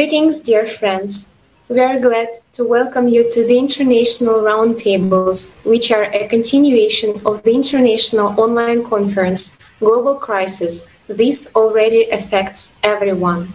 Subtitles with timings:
[0.00, 1.30] Greetings, dear friends.
[1.68, 7.42] We are glad to welcome you to the International Roundtables, which are a continuation of
[7.42, 10.88] the international online conference, Global Crisis.
[11.06, 13.52] This already affects everyone.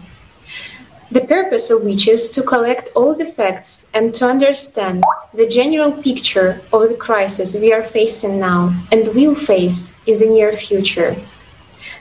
[1.10, 5.04] The purpose of which is to collect all the facts and to understand
[5.34, 10.28] the general picture of the crisis we are facing now and will face in the
[10.28, 11.16] near future.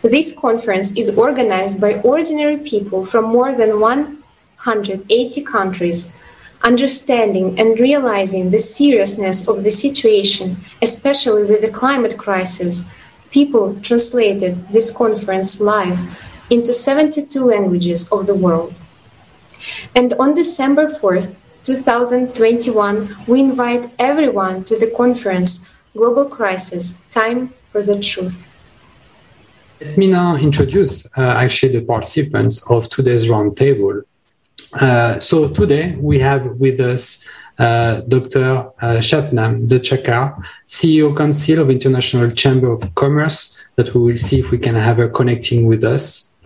[0.02, 3.80] This conference is organized by ordinary people from more than
[4.64, 6.18] 180 countries,
[6.62, 12.82] understanding and realizing the seriousness of the situation, especially with the climate crisis.
[13.30, 15.98] People translated this conference live
[16.50, 18.74] into 72 languages of the world.
[19.94, 21.34] And on December 4th,
[21.64, 28.50] 2021, we invite everyone to the conference Global Crisis Time for the Truth.
[29.80, 34.02] Let me now introduce uh, actually the participants of today's roundtable.
[34.80, 38.72] Uh, so today we have with us uh, Dr.
[38.80, 44.50] Uh, Satnam Dechakar, CEO Council of International Chamber of Commerce, that we will see if
[44.50, 46.36] we can have her connecting with us.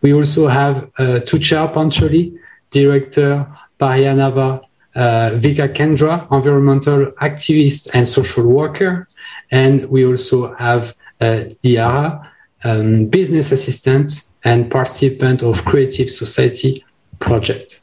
[0.00, 2.38] We also have uh, Tushar Pancholi,
[2.70, 3.46] Director
[3.80, 4.62] Pariyanava
[4.94, 9.08] uh, Vika Kendra, environmental activist and social worker.
[9.50, 12.28] And we also have uh, Diara,
[12.62, 14.12] um, business assistant
[14.44, 16.84] and participant of Creative Society
[17.22, 17.80] project.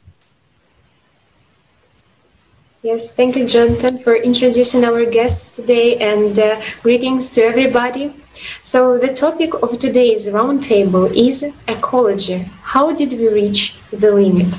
[2.82, 8.14] Yes, thank you, Jonathan, for introducing our guests today and uh, greetings to everybody.
[8.62, 12.46] So, the topic of today's roundtable is ecology.
[12.62, 14.56] How did we reach the limit?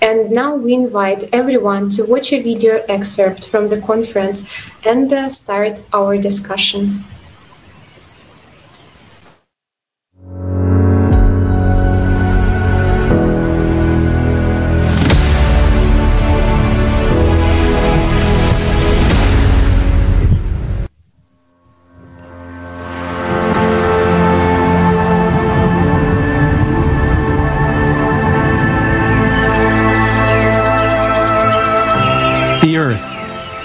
[0.00, 4.48] And now we invite everyone to watch a video excerpt from the conference
[4.86, 7.04] and uh, start our discussion.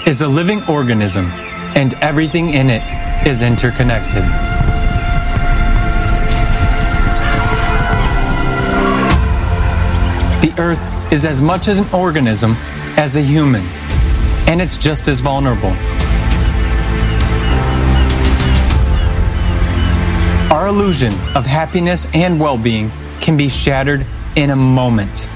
[0.06, 1.26] Is a living organism,
[1.76, 2.82] and everything in it
[3.24, 4.24] is interconnected.
[10.42, 12.54] The Earth is as much as an organism
[12.96, 13.62] as a human,
[14.48, 15.70] and it's just as vulnerable.
[20.52, 24.04] Our illusion of happiness and well being can be shattered
[24.34, 25.28] in a moment.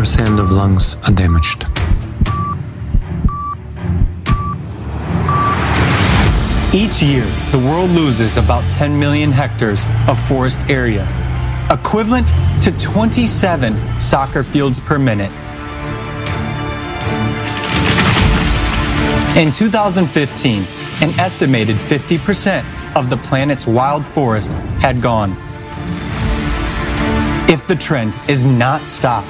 [0.00, 1.62] Percent of lungs are damaged.
[6.72, 11.06] Each year, the world loses about 10 million hectares of forest area,
[11.70, 12.28] equivalent
[12.62, 15.30] to 27 soccer fields per minute.
[19.36, 20.64] In 2015,
[21.02, 22.64] an estimated 50%
[22.96, 24.50] of the planet's wild forest
[24.80, 25.32] had gone.
[27.50, 29.28] If the trend is not stopped,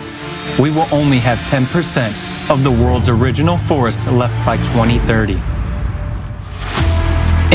[0.58, 5.40] we will only have 10% of the world's original forest left by 2030.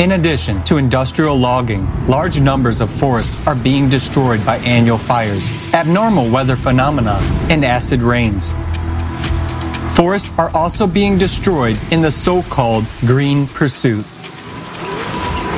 [0.02, 5.50] In addition to industrial logging, large numbers of forests are being destroyed by annual fires,
[5.72, 7.18] abnormal weather phenomena,
[7.48, 8.52] and acid rains.
[9.96, 14.04] Forests are also being destroyed in the so-called green pursuit.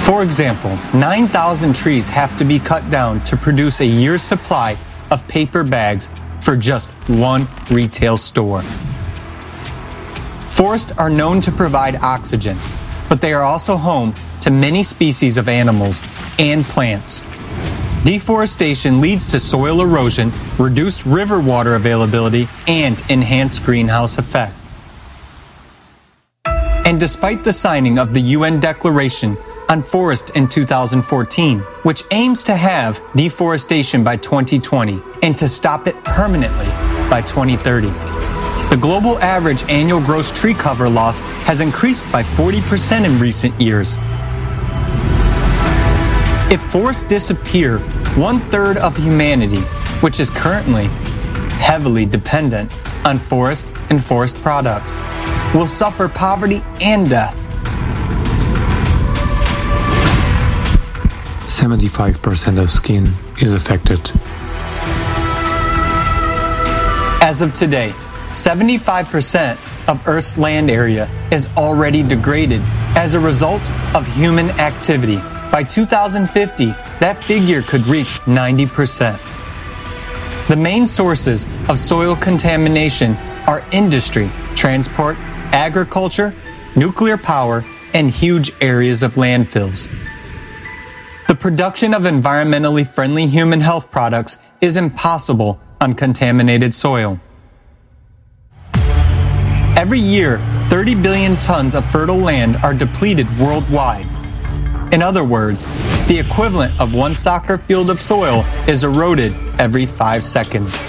[0.06, 4.76] For example, 9,000 trees have to be cut down to produce a year's supply
[5.10, 6.08] of paper bags
[6.40, 8.62] for just one retail store.
[10.46, 12.56] Forests are known to provide oxygen,
[13.08, 16.02] but they are also home to many species of animals
[16.38, 17.22] and plants.
[18.04, 24.54] Deforestation leads to soil erosion, reduced river water availability, and enhanced greenhouse effect.
[26.44, 29.36] And despite the signing of the UN Declaration
[29.68, 36.02] on Forest in 2014, which aims to have deforestation by 2020 and to stop it
[36.04, 36.66] permanently
[37.10, 37.88] by 2030.
[38.70, 43.96] The global average annual gross tree cover loss has increased by 40% in recent years.
[46.52, 47.78] If forests disappear,
[48.16, 49.60] one third of humanity,
[50.00, 50.86] which is currently
[51.58, 52.72] heavily dependent
[53.06, 54.96] on forest and forest products,
[55.54, 57.47] will suffer poverty and death.
[61.58, 63.04] 75% of skin
[63.42, 63.98] is affected.
[67.20, 67.90] As of today,
[68.28, 72.60] 75% of Earth's land area is already degraded
[72.94, 75.16] as a result of human activity.
[75.50, 76.66] By 2050,
[77.00, 79.18] that figure could reach 90%.
[80.46, 83.16] The main sources of soil contamination
[83.48, 85.16] are industry, transport,
[85.50, 86.32] agriculture,
[86.76, 87.64] nuclear power,
[87.94, 90.07] and huge areas of landfills.
[91.38, 97.20] Production of environmentally friendly human health products is impossible on contaminated soil.
[99.76, 100.38] Every year,
[100.68, 104.08] 30 billion tons of fertile land are depleted worldwide.
[104.92, 105.66] In other words,
[106.08, 110.82] the equivalent of one soccer field of soil is eroded every five seconds.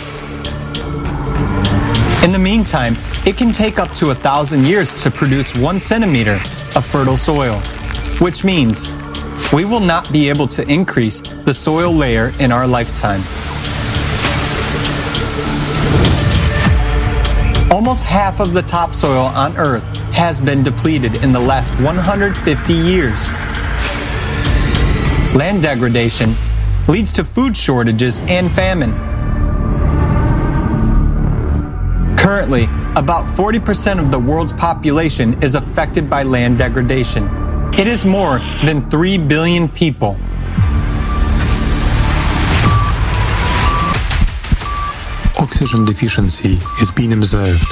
[2.24, 6.42] In the meantime, it can take up to a thousand years to produce one centimeter
[6.75, 7.60] of fertile soil,
[8.18, 8.90] which means
[9.54, 13.22] we will not be able to increase the soil layer in our lifetime.
[17.72, 23.30] Almost half of the topsoil on Earth has been depleted in the last 150 years.
[25.36, 26.36] Land degradation
[26.88, 28.92] leads to food shortages and famine.
[32.18, 32.64] Currently,
[32.96, 37.39] about 40% of the world's population is affected by land degradation.
[37.77, 40.18] It is more than 3 billion people.
[45.38, 47.63] Oxygen deficiency is being observed.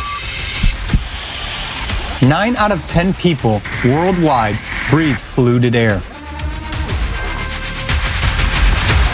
[2.21, 4.57] 9 out of 10 people worldwide
[4.89, 6.01] breathe polluted air.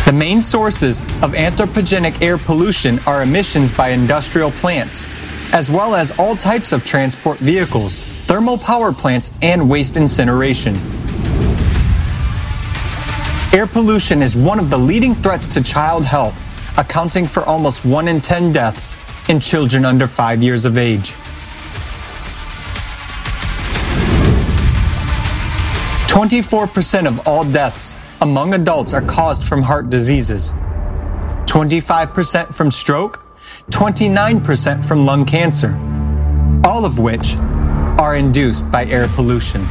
[0.05, 5.05] The main sources of anthropogenic air pollution are emissions by industrial plants,
[5.53, 10.75] as well as all types of transport vehicles, thermal power plants, and waste incineration.
[13.53, 16.35] Air pollution is one of the leading threats to child health,
[16.77, 18.97] accounting for almost 1 in 10 deaths
[19.29, 21.13] in children under 5 years of age.
[26.07, 30.53] 24% of all deaths among adults are caused from heart diseases,
[31.45, 33.25] 25% from stroke,
[33.69, 35.77] 29% from lung cancer,
[36.63, 37.35] all of which
[38.03, 39.61] are induced by air pollution.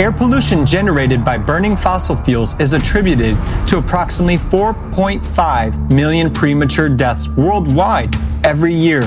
[0.00, 3.36] Air pollution generated by burning fossil fuels is attributed
[3.66, 9.02] to approximately 4.5 million premature deaths worldwide every year.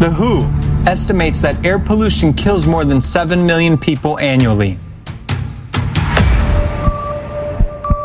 [0.00, 0.42] The WHO
[0.86, 4.78] estimates that air pollution kills more than 7 million people annually.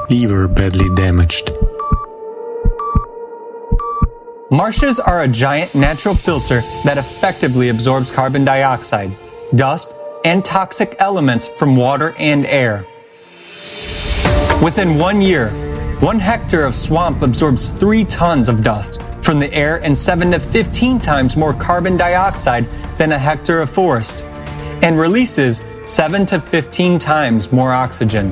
[0.10, 1.59] Liver badly damaged.
[4.52, 9.16] Marshes are a giant natural filter that effectively absorbs carbon dioxide,
[9.54, 9.94] dust,
[10.26, 12.84] and toxic elements from water and air.
[14.64, 15.50] Within one year,
[16.00, 20.40] one hectare of swamp absorbs three tons of dust from the air and 7 to
[20.40, 22.68] 15 times more carbon dioxide
[22.98, 24.26] than a hectare of forest,
[24.82, 28.32] and releases 7 to 15 times more oxygen.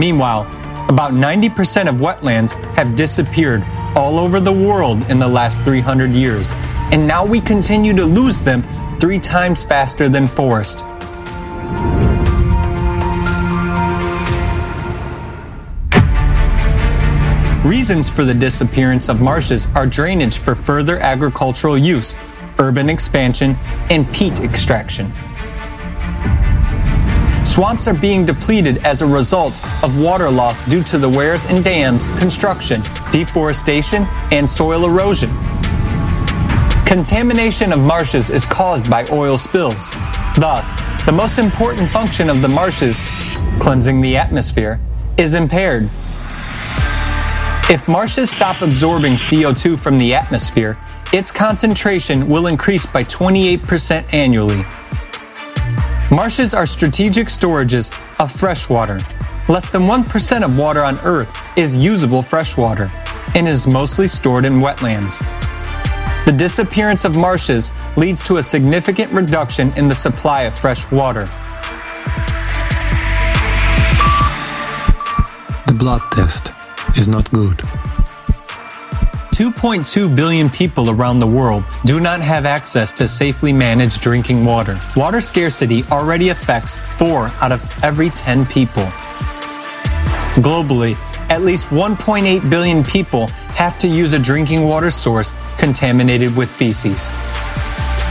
[0.00, 0.55] Meanwhile,
[0.88, 3.64] about 90% of wetlands have disappeared
[3.96, 6.52] all over the world in the last 300 years,
[6.92, 8.62] and now we continue to lose them
[9.00, 10.84] three times faster than forest.
[17.66, 22.14] Reasons for the disappearance of marshes are drainage for further agricultural use,
[22.60, 23.56] urban expansion,
[23.90, 25.12] and peat extraction.
[27.46, 31.62] Swamps are being depleted as a result of water loss due to the weirs and
[31.62, 35.30] dams, construction, deforestation, and soil erosion.
[36.84, 39.90] Contamination of marshes is caused by oil spills.
[40.36, 40.72] Thus,
[41.04, 43.00] the most important function of the marshes,
[43.60, 44.80] cleansing the atmosphere,
[45.16, 45.84] is impaired.
[47.70, 50.76] If marshes stop absorbing CO2 from the atmosphere,
[51.12, 54.66] its concentration will increase by 28% annually.
[56.10, 59.00] Marshes are strategic storages of fresh water.
[59.48, 62.92] Less than 1% of water on Earth is usable freshwater
[63.34, 65.18] and is mostly stored in wetlands.
[66.24, 71.24] The disappearance of marshes leads to a significant reduction in the supply of fresh water.
[75.66, 76.52] The blood test
[76.96, 77.60] is not good.
[79.36, 84.80] 2.2 billion people around the world do not have access to safely managed drinking water.
[84.96, 88.84] Water scarcity already affects 4 out of every 10 people.
[90.40, 90.94] Globally,
[91.28, 93.26] at least 1.8 billion people
[93.58, 97.10] have to use a drinking water source contaminated with feces.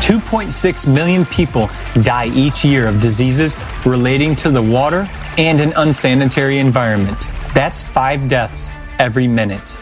[0.06, 1.72] 2.6 million people
[2.04, 7.32] die each year of diseases relating to the water and an unsanitary environment.
[7.56, 9.80] That's five deaths every minute.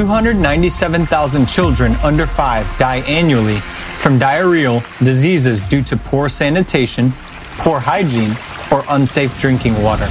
[0.00, 3.58] 297,000 children under 5 die annually
[4.00, 7.12] from diarrheal diseases due to poor sanitation,
[7.58, 8.34] poor hygiene,
[8.72, 10.06] or unsafe drinking water.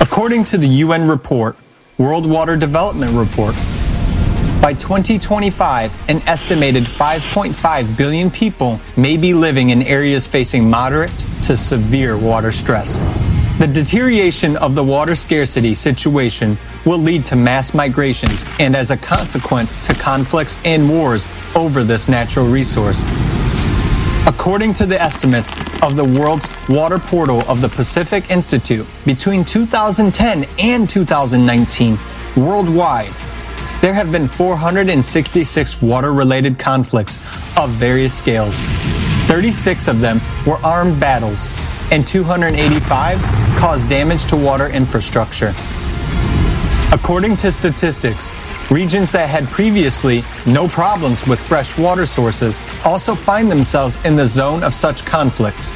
[0.00, 1.56] According to the UN report,
[1.98, 3.54] World Water Development Report,
[4.62, 11.58] by 2025, an estimated 5.5 billion people may be living in areas facing moderate to
[11.58, 13.00] severe water stress.
[13.58, 18.96] The deterioration of the water scarcity situation will lead to mass migrations and, as a
[18.96, 23.04] consequence, to conflicts and wars over this natural resource.
[24.26, 30.46] According to the estimates of the world's water portal of the Pacific Institute, between 2010
[30.58, 31.98] and 2019,
[32.36, 33.12] worldwide,
[33.80, 37.18] there have been 466 water related conflicts
[37.58, 38.62] of various scales.
[39.26, 41.50] 36 of them were armed battles,
[41.92, 43.20] and 285
[43.58, 45.52] caused damage to water infrastructure.
[46.94, 48.30] According to statistics,
[48.70, 54.24] regions that had previously no problems with fresh water sources also find themselves in the
[54.24, 55.72] zone of such conflicts.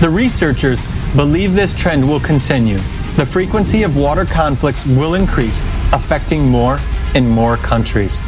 [0.00, 0.80] The researchers
[1.16, 2.78] believe this trend will continue.
[3.16, 6.78] The frequency of water conflicts will increase, affecting more
[7.16, 8.20] and more countries.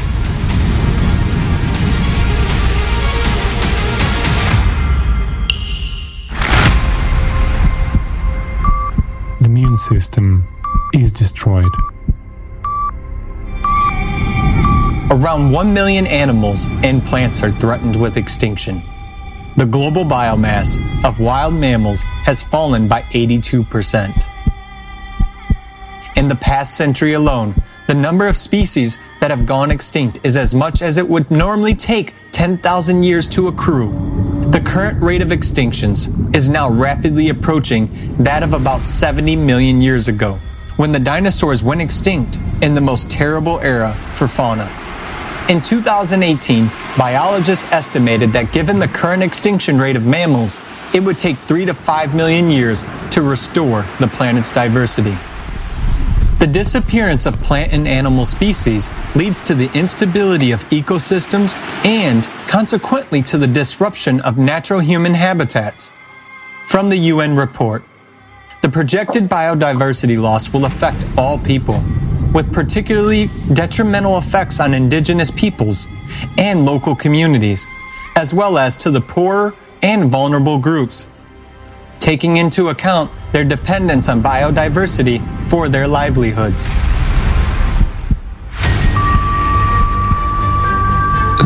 [9.39, 10.49] The immune system
[11.03, 11.71] is destroyed.
[15.11, 18.83] Around 1 million animals and plants are threatened with extinction.
[19.57, 24.27] The global biomass of wild mammals has fallen by 82%.
[26.17, 27.55] In the past century alone,
[27.87, 31.75] the number of species that have gone extinct is as much as it would normally
[31.75, 33.93] take 10,000 years to accrue.
[34.51, 37.89] The current rate of extinctions is now rapidly approaching
[38.23, 40.39] that of about 70 million years ago,
[40.77, 44.71] when the dinosaurs went extinct in the most terrible era for fauna.
[45.49, 50.59] In 2018, biologists estimated that given the current extinction rate of mammals,
[50.93, 55.17] it would take 3 to 5 million years to restore the planet's diversity.
[56.39, 61.55] The disappearance of plant and animal species leads to the instability of ecosystems
[61.87, 65.93] and, consequently, to the disruption of natural human habitats.
[66.67, 67.85] From the UN report,
[68.67, 71.81] the projected biodiversity loss will affect all people,
[72.35, 75.87] with particularly detrimental effects on indigenous peoples
[76.37, 77.65] and local communities,
[78.17, 81.07] as well as to the poorer and vulnerable groups
[82.01, 86.65] taking into account their dependence on biodiversity for their livelihoods.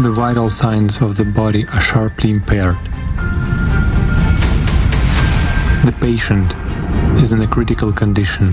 [0.03, 2.79] The vital signs of the body are sharply impaired.
[5.85, 6.55] The patient
[7.17, 8.49] is in a critical condition,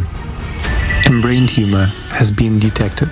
[1.05, 3.09] and brain tumor has been detected.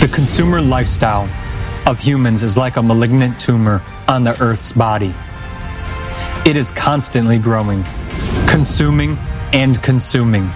[0.00, 1.28] The consumer lifestyle
[1.86, 5.14] of humans is like a malignant tumor on the Earth's body.
[6.46, 7.82] It is constantly growing,
[8.46, 9.16] consuming
[9.52, 10.50] and consuming,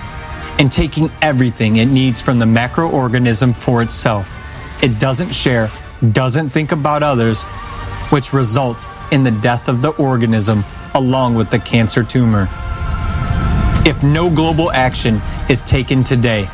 [0.59, 4.29] and taking everything it needs from the macroorganism for itself.
[4.83, 5.71] It doesn't share,
[6.13, 7.45] doesn't think about others,
[8.11, 10.65] which results in the death of the organism
[10.95, 12.49] along with the cancer tumor.
[13.87, 16.49] If no global action is taken today,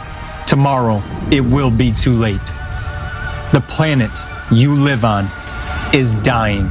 [0.46, 2.44] tomorrow it will be too late.
[3.52, 4.10] The planet
[4.50, 5.26] you live on
[5.94, 6.66] is dying.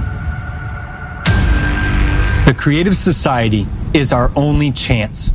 [2.45, 5.31] The Creative Society is our only chance.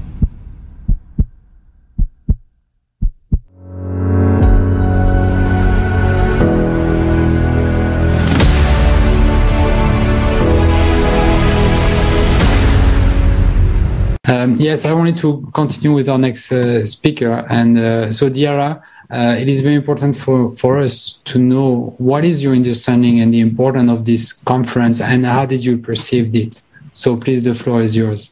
[14.27, 17.45] Um, yes, I wanted to continue with our next uh, speaker.
[17.49, 22.25] And uh, so, Diara, uh, it is very important for, for us to know what
[22.25, 26.61] is your understanding and the importance of this conference and how did you perceive it.
[26.91, 28.31] So, please, the floor is yours.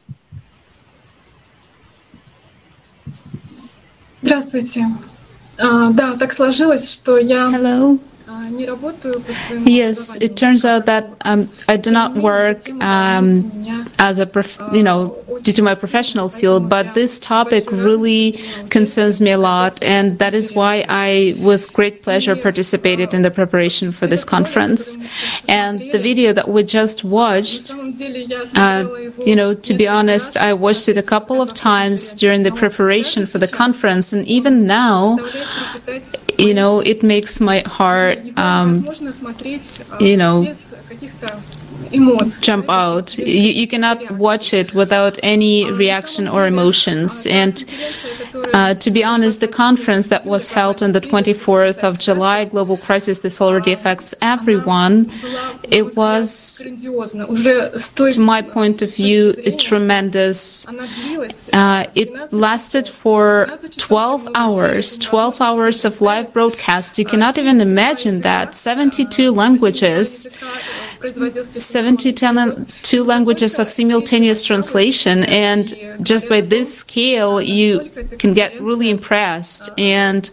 [4.22, 4.86] Здравствуйте.
[5.58, 7.98] А, да, так сложилось, что я Hello.
[9.65, 13.51] Yes, it turns out that um, I do not work um,
[13.99, 14.29] as a,
[14.73, 18.33] you know, due to my professional field, but this topic really
[18.69, 23.31] concerns me a lot, and that is why I, with great pleasure, participated in the
[23.31, 24.97] preparation for this conference.
[25.49, 27.73] And the video that we just watched,
[28.55, 28.85] uh,
[29.25, 33.25] you know, to be honest, I watched it a couple of times during the preparation
[33.25, 35.17] for the conference, and even now,
[36.37, 38.85] you know, it makes my heart um,
[39.99, 40.45] you know,
[42.41, 43.17] jump out.
[43.17, 47.25] You, you cannot watch it without any reaction or emotions.
[47.25, 47.63] And
[48.53, 52.77] uh, to be honest, the conference that was held on the 24th of July, Global
[52.77, 55.11] Crisis, this already affects everyone.
[55.69, 60.67] It was, to my point of view, a tremendous.
[60.67, 66.97] Uh, it lasted for 12 hours, 12 hours of live broadcast.
[66.97, 68.55] You cannot even imagine that.
[68.55, 70.27] 72 languages.
[71.09, 77.89] 72 languages of simultaneous translation and just by this scale you
[78.19, 80.29] can get really impressed and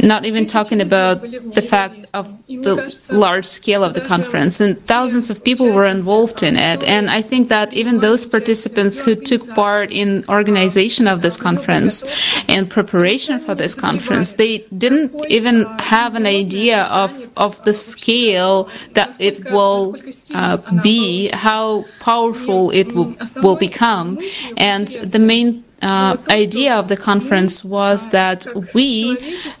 [0.00, 4.60] not even talking about the fact of the large scale of the conference.
[4.60, 6.82] And thousands of people were involved in it.
[6.84, 12.04] And i think that even those participants who took part in organization of this conference
[12.48, 18.68] and preparation for this conference they didn't even have an idea of of the scale
[18.92, 19.96] that it will
[20.34, 24.18] uh, be, how powerful it will, will become.
[24.56, 29.18] And the main uh, idea of the conference was that we,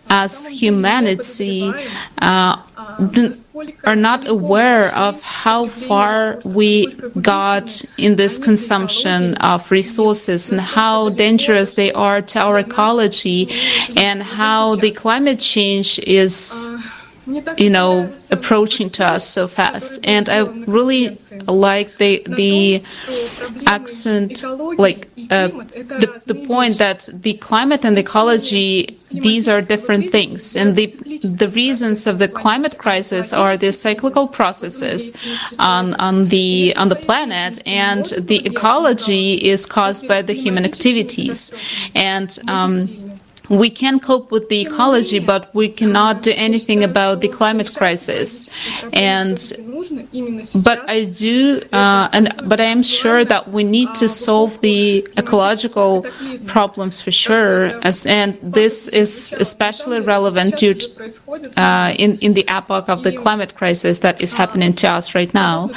[0.08, 1.72] as humanity,
[2.18, 2.62] uh,
[3.84, 6.86] are not aware of how far we
[7.20, 13.48] got in this consumption of resources and how dangerous they are to our ecology
[13.96, 16.68] and how the climate change is
[17.56, 20.00] you know approaching to us so fast.
[20.04, 22.82] and i really like the the
[23.66, 24.42] accent
[24.78, 30.56] like uh, the, the point that the climate and ecology these are different things.
[30.56, 30.86] And the
[31.38, 35.12] the reasons of the climate crisis are the cyclical processes
[35.58, 37.62] on on the on the planet.
[37.66, 41.52] and the ecology is caused by the human activities.
[41.94, 42.70] and um,
[43.52, 48.54] we can cope with the ecology, but we cannot do anything about the climate crisis.
[48.92, 49.38] And
[50.62, 55.06] but I do, uh, and but I am sure that we need to solve the
[55.16, 56.06] ecological
[56.46, 57.80] problems for sure.
[57.84, 60.74] As, and this is especially relevant to,
[61.56, 65.32] uh, in in the epoch of the climate crisis that is happening to us right
[65.34, 65.70] now.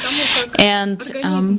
[0.60, 1.58] And um,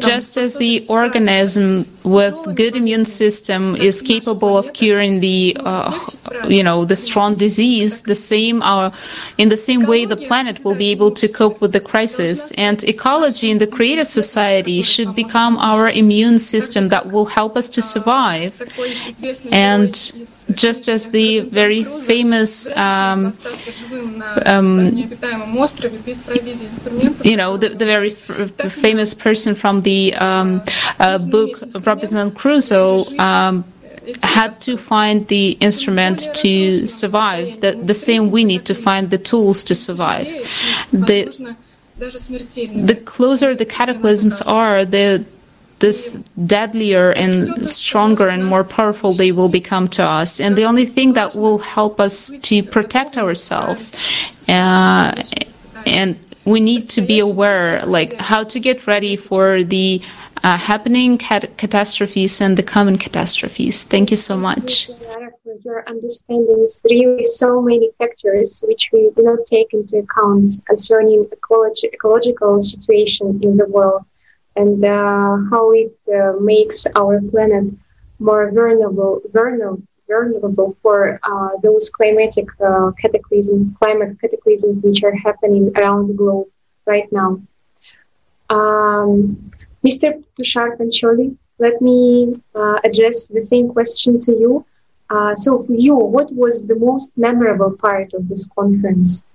[0.00, 5.98] just as the organism with good immune system is capable of curing the uh,
[6.48, 8.90] you know the strong disease the same uh,
[9.38, 12.82] in the same way the planet will be able to cope with the crisis and
[12.84, 17.82] ecology in the creative society should become our immune system that will help us to
[17.82, 18.52] survive.
[19.50, 19.92] And
[20.54, 23.32] just as the very famous um,
[24.46, 24.96] um,
[27.30, 30.62] you know the, the very famous person from the um,
[30.98, 31.50] uh, book
[31.86, 33.64] Robinson Crusoe um,
[34.22, 37.60] had to find the instrument to survive.
[37.60, 40.26] The, the same we need to find the tools to survive.
[40.92, 41.56] The,
[41.98, 45.24] the closer the cataclysms are, the
[45.82, 50.38] this deadlier and stronger and more powerful they will become to us.
[50.38, 53.90] And the only thing that will help us to protect ourselves
[54.48, 55.12] uh,
[55.84, 60.00] and we need to be aware like how to get ready for the
[60.42, 63.84] uh, happening cat- catastrophes and the common catastrophes.
[63.84, 64.90] Thank you so much.
[65.64, 71.24] Your understanding, is really so many factors which we do not take into account concerning
[71.26, 74.04] ecologi- ecological situation in the world
[74.56, 77.72] and uh, how it uh, makes our planet
[78.18, 85.72] more vulnerable, vulnerable, vulnerable for uh, those climatic uh, cataclysms, climate cataclysms which are happening
[85.76, 86.48] around the globe
[86.86, 87.40] right now.
[88.50, 89.52] Um,
[89.84, 90.22] Mr.
[90.38, 94.64] Tushar Pancholi, let me uh, address the same question to you.
[95.10, 99.26] Uh, so, for you, what was the most memorable part of this conference?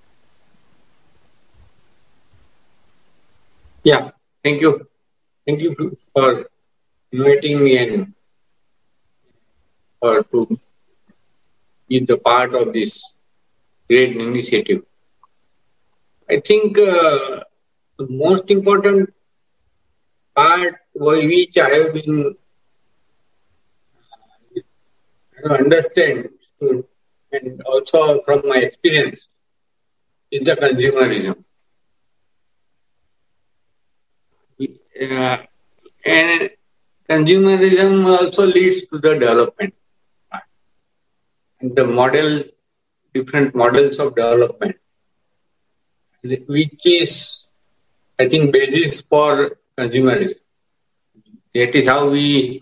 [3.83, 4.09] Yeah,
[4.43, 4.87] thank you.
[5.45, 6.49] Thank you for
[7.11, 8.13] inviting me and
[9.99, 10.59] for to
[11.87, 13.13] be the part of this
[13.87, 14.83] great initiative.
[16.29, 17.43] I think uh,
[17.97, 19.13] the most important
[20.37, 22.35] part which I have been
[25.43, 26.29] uh, understand
[27.31, 29.27] and also from my experience
[30.31, 31.43] is the consumerism.
[34.99, 35.37] Uh,
[36.05, 36.49] and
[37.09, 39.73] consumerism also leads to the development.
[41.59, 42.43] And the model,
[43.13, 44.75] different models of development,
[46.23, 47.47] which is,
[48.19, 50.35] I think, basis for consumerism.
[51.53, 52.61] That is how we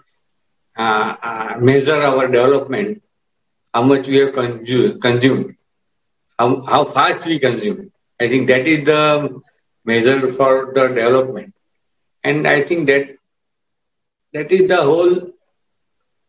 [0.77, 3.01] uh, uh, measure our development,
[3.73, 5.55] how much we have consumed, consumed
[6.37, 7.91] how, how fast we consume.
[8.19, 9.41] I think that is the
[9.83, 11.53] measure for the development.
[12.23, 13.17] And I think that
[14.33, 15.31] that is the whole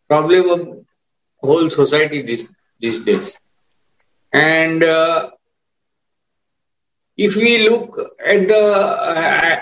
[0.08, 0.84] problem of
[1.38, 3.36] whole society these, these days.
[4.32, 5.30] And uh,
[7.16, 8.62] if we look at the,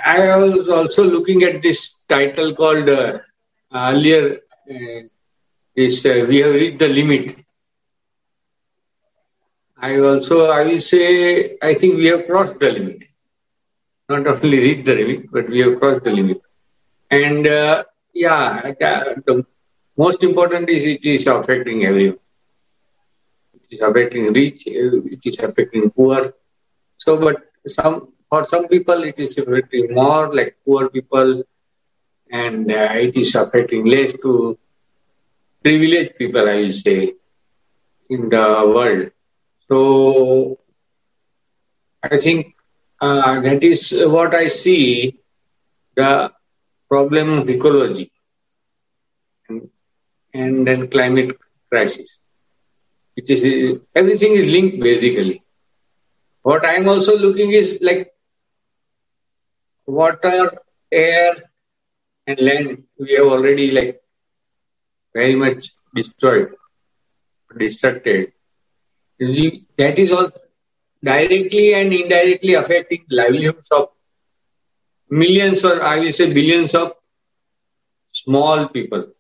[0.05, 3.21] I, I, was also looking at this title called uh,
[3.73, 5.01] earlier, uh,
[5.77, 7.37] uh, we have reached the limit.
[9.77, 13.05] I also, I will say, I think we have crossed the limit.
[14.09, 16.41] Not only reached the limit, but we have crossed the limit.
[17.11, 18.73] And uh, yeah,
[19.27, 19.47] the
[19.97, 22.19] most important is it is affecting everyone.
[23.55, 26.33] It is affecting rich, it is affecting poor.
[27.05, 27.37] So, but
[27.67, 31.43] some for some people it is affecting more like poor people,
[32.31, 34.59] and uh, it is affecting less to
[35.63, 37.13] privileged people, I will say,
[38.09, 39.11] in the world.
[39.69, 40.59] So,
[42.03, 42.55] I think
[43.03, 45.21] uh, that is what I see
[45.95, 46.33] the
[46.89, 48.11] problem of ecology
[50.33, 51.37] and then climate
[51.71, 52.21] crisis.
[53.15, 55.44] It is everything is linked basically.
[56.45, 58.13] What I am also looking is like
[59.87, 60.53] water,
[60.93, 61.37] air,
[62.27, 62.85] and land.
[62.99, 64.03] We have already like
[65.15, 66.53] very much destroyed,
[67.59, 68.33] destructed.
[69.19, 70.29] That is all
[71.03, 73.89] directly and indirectly affecting livelihoods of
[75.09, 76.93] millions or I will say billions of
[78.13, 79.15] small people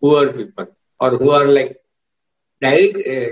[0.00, 0.66] poor people
[1.00, 1.76] or who are like
[2.60, 3.30] direct, uh,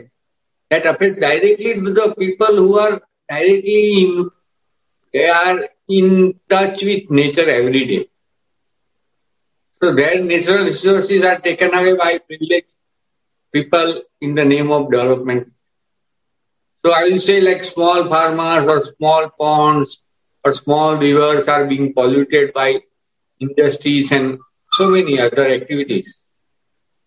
[0.71, 3.01] that affects directly to the people who are
[3.33, 4.25] directly
[5.13, 8.05] they are in touch with nature every day.
[9.81, 12.75] So their natural resources are taken away by privileged
[13.53, 15.53] people in the name of development.
[16.85, 20.03] So I will say like small farmers or small ponds
[20.45, 22.81] or small rivers are being polluted by
[23.41, 24.39] industries and
[24.73, 26.21] so many other activities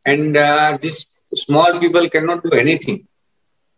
[0.06, 3.08] and uh, these small people cannot do anything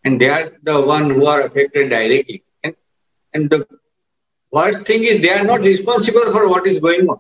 [0.04, 2.44] and they are the one who are affected directly.
[2.64, 2.76] And,
[3.34, 3.68] and the
[4.52, 7.20] worst thing is they are not responsible for what is going on.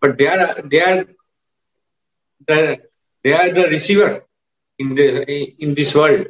[0.00, 1.04] But they are they are
[2.46, 2.78] the
[3.22, 4.22] they are the receiver
[4.78, 5.24] in this
[5.58, 6.26] in this world.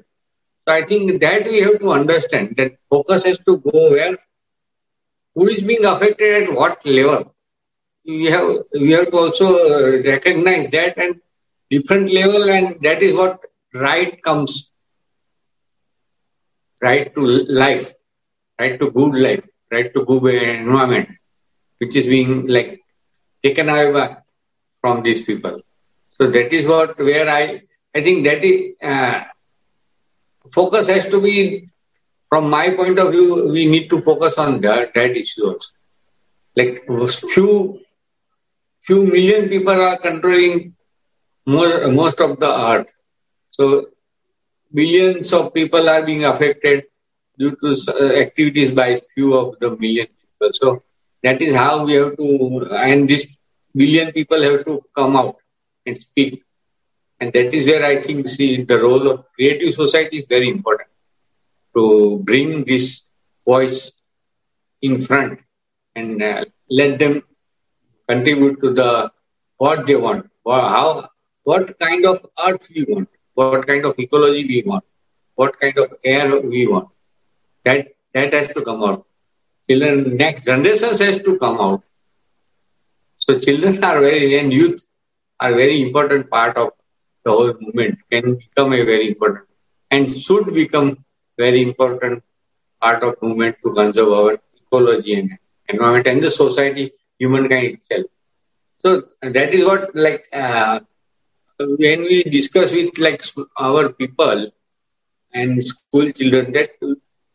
[0.64, 4.16] So i think that we have to understand that focus has to go where
[5.34, 7.24] who is being affected at what level.
[8.04, 11.20] We have we have to also uh, recognize that and
[11.70, 13.40] different level and that is what
[13.74, 14.71] right comes
[16.86, 17.22] right to
[17.62, 17.92] life
[18.60, 21.08] right to good life right to good environment
[21.78, 22.80] which is being like
[23.42, 24.08] taken away
[24.80, 25.60] from these people
[26.16, 27.44] so that is what where i
[27.96, 28.58] i think that is
[28.92, 29.20] uh,
[30.58, 31.36] focus has to be
[32.28, 35.72] from my point of view we need to focus on that that issue also
[36.60, 36.84] like
[37.34, 37.80] few
[38.82, 40.74] few million people are controlling
[41.46, 42.92] most, most of the earth.
[43.50, 43.86] So
[44.72, 46.84] billions of people are being affected
[47.38, 50.52] due to uh, activities by few of the million people.
[50.52, 50.82] So
[51.22, 53.36] that is how we have to, and this
[53.74, 55.36] billion people have to come out
[55.86, 56.42] and speak.
[57.20, 60.88] And that is where I think see the role of creative society is very important
[61.74, 63.08] to bring this
[63.44, 63.92] voice
[64.80, 65.40] in front
[65.94, 67.22] and uh, let them
[68.08, 69.10] contribute to the
[69.56, 71.08] what they want, how
[71.44, 74.84] what kind of earth we want, what kind of ecology we want,
[75.34, 76.88] what kind of air we want.
[77.64, 79.06] That that has to come out.
[79.68, 81.82] Children, next generations has to come out.
[83.18, 84.82] So children are very and youth
[85.40, 86.70] are very important part of
[87.24, 87.98] the whole movement.
[88.10, 89.46] Can become a very important
[89.90, 91.04] and should become
[91.38, 92.22] very important
[92.80, 98.06] part of movement to conserve our ecology and environment and the society, humankind itself.
[98.80, 100.80] So that is what like uh,
[101.78, 103.22] when we discuss with like
[103.58, 104.50] our people
[105.32, 106.70] and school children, that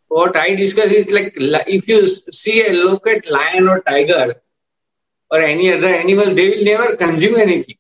[0.08, 1.34] what I discuss is like
[1.68, 4.36] if you see a look at lion or tiger
[5.30, 7.76] or any other animal, they will never consume anything.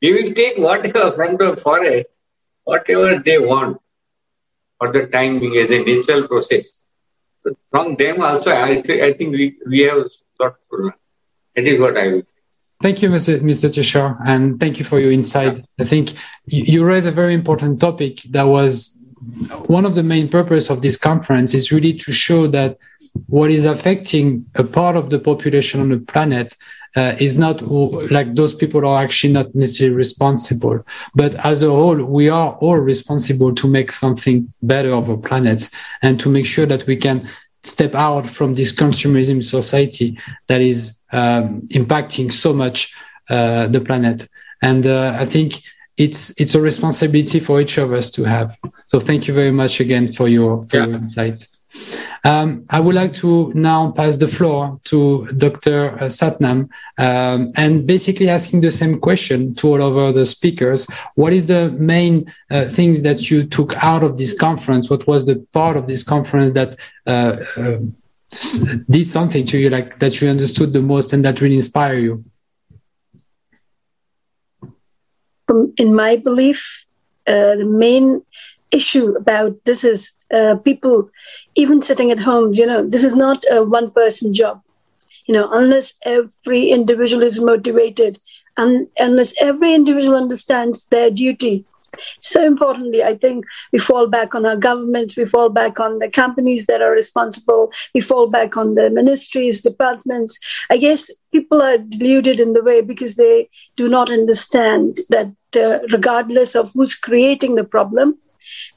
[0.00, 2.06] They will take whatever from the forest,
[2.64, 3.78] whatever they want
[4.78, 6.72] for the time being as a natural process.
[7.70, 10.04] From them also, I, th- I think we, we have
[10.38, 10.92] got to learn.
[11.56, 12.26] That is what I would
[12.82, 13.40] Thank you, Mr.
[13.40, 13.68] Mr.
[13.68, 15.66] Tushar, and thank you for your insight.
[15.78, 16.14] I think
[16.46, 18.98] you raised a very important topic that was
[19.66, 22.78] one of the main purpose of this conference is really to show that
[23.26, 26.56] what is affecting a part of the population on the planet
[26.96, 27.60] uh, is not
[28.10, 30.84] like those people are actually not necessarily responsible.
[31.14, 35.70] But as a whole, we are all responsible to make something better of our planet
[36.02, 37.28] and to make sure that we can
[37.62, 42.94] step out from this consumerism society that is um, impacting so much
[43.28, 44.26] uh, the planet.
[44.62, 45.60] And uh, I think
[45.96, 48.56] it's it's a responsibility for each of us to have.
[48.86, 50.86] So thank you very much again for your for yeah.
[50.86, 51.46] your insight.
[52.24, 55.96] Um, I would like to now pass the floor to Dr.
[56.02, 60.88] Satnam um, and basically asking the same question to all of the speakers.
[61.14, 64.90] What is the main uh, things that you took out of this conference?
[64.90, 67.78] What was the part of this conference that uh, uh,
[68.88, 72.24] did something to you, like that you understood the most and that really inspired you?
[75.78, 76.84] In my belief,
[77.26, 78.22] uh, the main
[78.70, 81.10] issue about this is uh, people
[81.54, 84.62] even sitting at home you know this is not a one person job.
[85.26, 88.20] You know unless every individual is motivated
[88.56, 91.64] and unless every individual understands their duty.
[92.20, 96.08] So importantly i think we fall back on our governments we fall back on the
[96.08, 100.38] companies that are responsible we fall back on the ministries departments.
[100.70, 105.80] I guess people are deluded in the way because they do not understand that uh,
[105.92, 108.18] regardless of who's creating the problem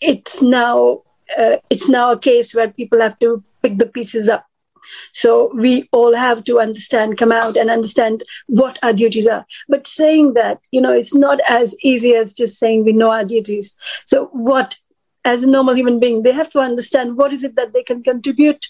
[0.01, 1.03] it's now
[1.37, 4.45] uh, it's now a case where people have to pick the pieces up.
[5.13, 9.45] So we all have to understand, come out and understand what our duties are.
[9.69, 13.23] But saying that, you know, it's not as easy as just saying we know our
[13.23, 13.75] duties.
[14.05, 14.75] So what,
[15.23, 18.03] as a normal human being, they have to understand what is it that they can
[18.03, 18.67] contribute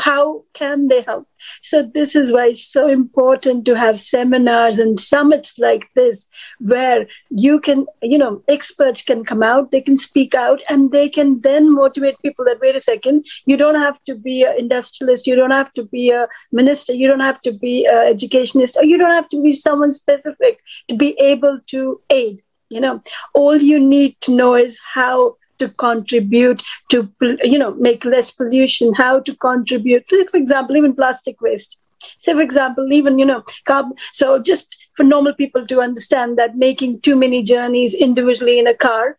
[0.00, 1.28] how can they help?
[1.62, 7.06] So, this is why it's so important to have seminars and summits like this, where
[7.30, 11.40] you can, you know, experts can come out, they can speak out, and they can
[11.40, 15.34] then motivate people that, wait a second, you don't have to be an industrialist, you
[15.34, 18.96] don't have to be a minister, you don't have to be an educationist, or you
[18.96, 22.42] don't have to be someone specific to be able to aid.
[22.70, 23.02] You know,
[23.34, 27.08] all you need to know is how to contribute to
[27.42, 31.78] you know make less pollution how to contribute so for example even plastic waste.
[32.20, 36.56] So for example even you know carbon so just for normal people to understand that
[36.56, 39.18] making too many journeys individually in a car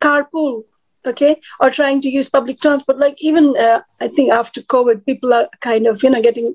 [0.00, 0.64] carpool
[1.06, 5.32] okay or trying to use public transport like even uh, i think after covid people
[5.32, 6.54] are kind of you know getting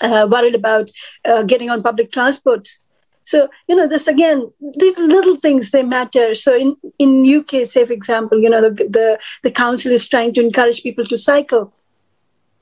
[0.00, 0.90] uh, worried about
[1.24, 2.82] uh, getting on public transports
[3.28, 6.34] so, you know, this again, these little things, they matter.
[6.34, 10.32] So in, in UK, say, for example, you know, the, the, the council is trying
[10.32, 11.74] to encourage people to cycle.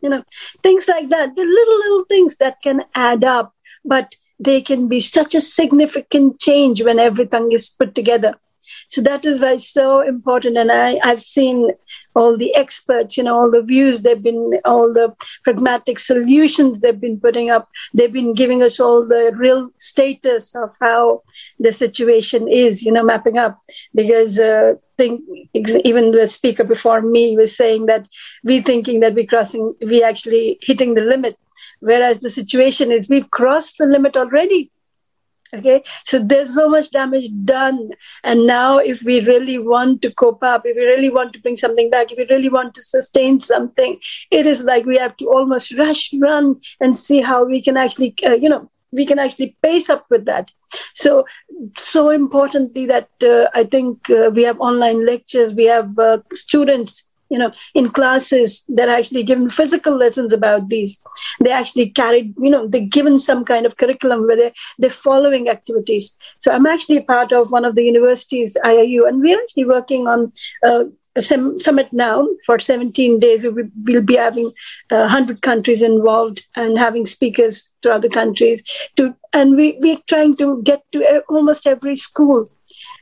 [0.00, 0.24] You know,
[0.64, 1.37] things like that.
[1.37, 6.40] The little, little things that can add up, but they can be such a significant
[6.40, 8.35] change when everything is put together.
[8.88, 10.57] So that is why it's so important.
[10.57, 11.72] And I, I've seen
[12.14, 17.00] all the experts, you know, all the views they've been, all the pragmatic solutions they've
[17.00, 17.68] been putting up.
[17.92, 21.22] They've been giving us all the real status of how
[21.59, 23.59] the situation is, you know, mapping up.
[23.94, 25.22] Because uh, think
[25.55, 28.07] even the speaker before me was saying that
[28.44, 31.38] we thinking that we're crossing, we actually hitting the limit.
[31.81, 34.70] Whereas the situation is we've crossed the limit already
[35.54, 37.90] Okay, so there's so much damage done.
[38.24, 41.56] And now, if we really want to cope up, if we really want to bring
[41.56, 43.98] something back, if we really want to sustain something,
[44.30, 48.14] it is like we have to almost rush, run, and see how we can actually,
[48.26, 50.50] uh, you know, we can actually pace up with that.
[50.94, 51.26] So,
[51.76, 57.05] so importantly, that uh, I think uh, we have online lectures, we have uh, students
[57.28, 61.02] you know in classes they're actually given physical lessons about these
[61.40, 65.48] they actually carried you know they're given some kind of curriculum where they're, they're following
[65.48, 70.06] activities so i'm actually part of one of the universities iiu and we're actually working
[70.06, 70.32] on
[70.64, 70.84] uh,
[71.16, 73.42] a summit now for 17 days.
[73.42, 73.48] We
[73.94, 74.48] will be having
[74.90, 78.62] uh, 100 countries involved and having speakers throughout the countries.
[78.96, 82.50] To and we we're trying to get to almost every school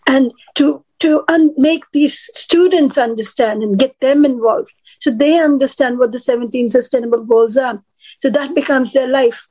[0.07, 4.73] and to to un- make these students understand and get them involved.
[5.01, 7.83] So they understand what the 17 sustainable goals are.
[8.23, 9.49] So that becomes their life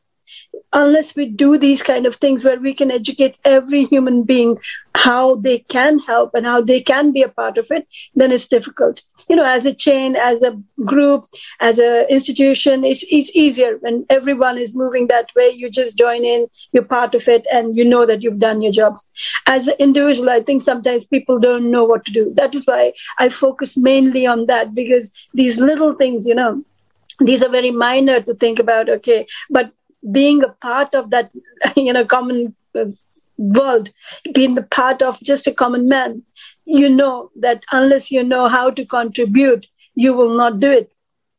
[0.71, 4.57] unless we do these kind of things where we can educate every human being
[4.95, 8.47] how they can help and how they can be a part of it then it's
[8.47, 9.01] difficult.
[9.29, 11.25] You know as a chain as a group
[11.59, 15.49] as an institution it's, it's easier when everyone is moving that way.
[15.49, 18.71] You just join in you're part of it and you know that you've done your
[18.71, 18.97] job.
[19.45, 22.31] As an individual i think sometimes people don't know what to do.
[22.35, 26.63] That is why i focus mainly on that because these little things you know
[27.19, 29.71] these are very minor to think about okay but
[30.11, 31.31] being a part of that
[31.75, 32.85] you know common uh,
[33.37, 33.89] world
[34.33, 36.21] being the part of just a common man
[36.65, 40.93] you know that unless you know how to contribute you will not do it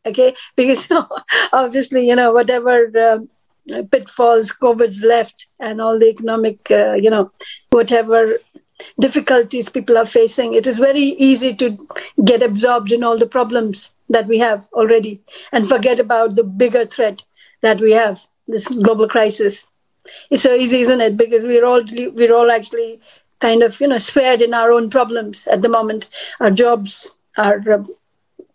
[0.07, 0.35] okay?
[0.57, 0.88] Because
[1.53, 3.18] obviously you know whatever uh,
[3.90, 7.31] pitfalls covid's left and all the economic uh, you know
[7.70, 8.38] whatever
[8.98, 11.88] difficulties people are facing, it is very easy to
[12.24, 15.22] get absorbed in all the problems that we have already
[15.53, 17.22] and forget about the bigger threat
[17.62, 19.71] that we have, this global crisis.
[20.31, 21.17] It's so easy, isn't it?
[21.17, 23.01] Because we're all we're all actually
[23.41, 26.07] kind of you know spared in our own problems at the moment.
[26.41, 27.85] Our jobs, our uh,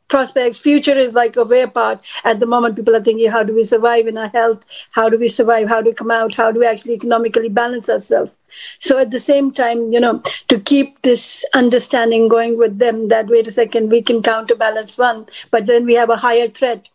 [0.08, 2.04] prospects, future is like a way apart.
[2.24, 4.64] At the moment, people are thinking, how do we survive in our health?
[4.92, 5.68] How do we survive?
[5.70, 6.36] How do we come out?
[6.36, 8.32] How do we actually economically balance ourselves?
[8.80, 13.28] So at the same time, you know, to keep this understanding going with them that,
[13.28, 16.90] wait a second, we can counterbalance one, but then we have a higher threat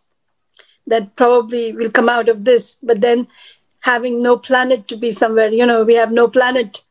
[0.86, 2.78] that probably will come out of this.
[2.82, 3.26] But then
[3.80, 6.84] having no planet to be somewhere, you know, we have no planet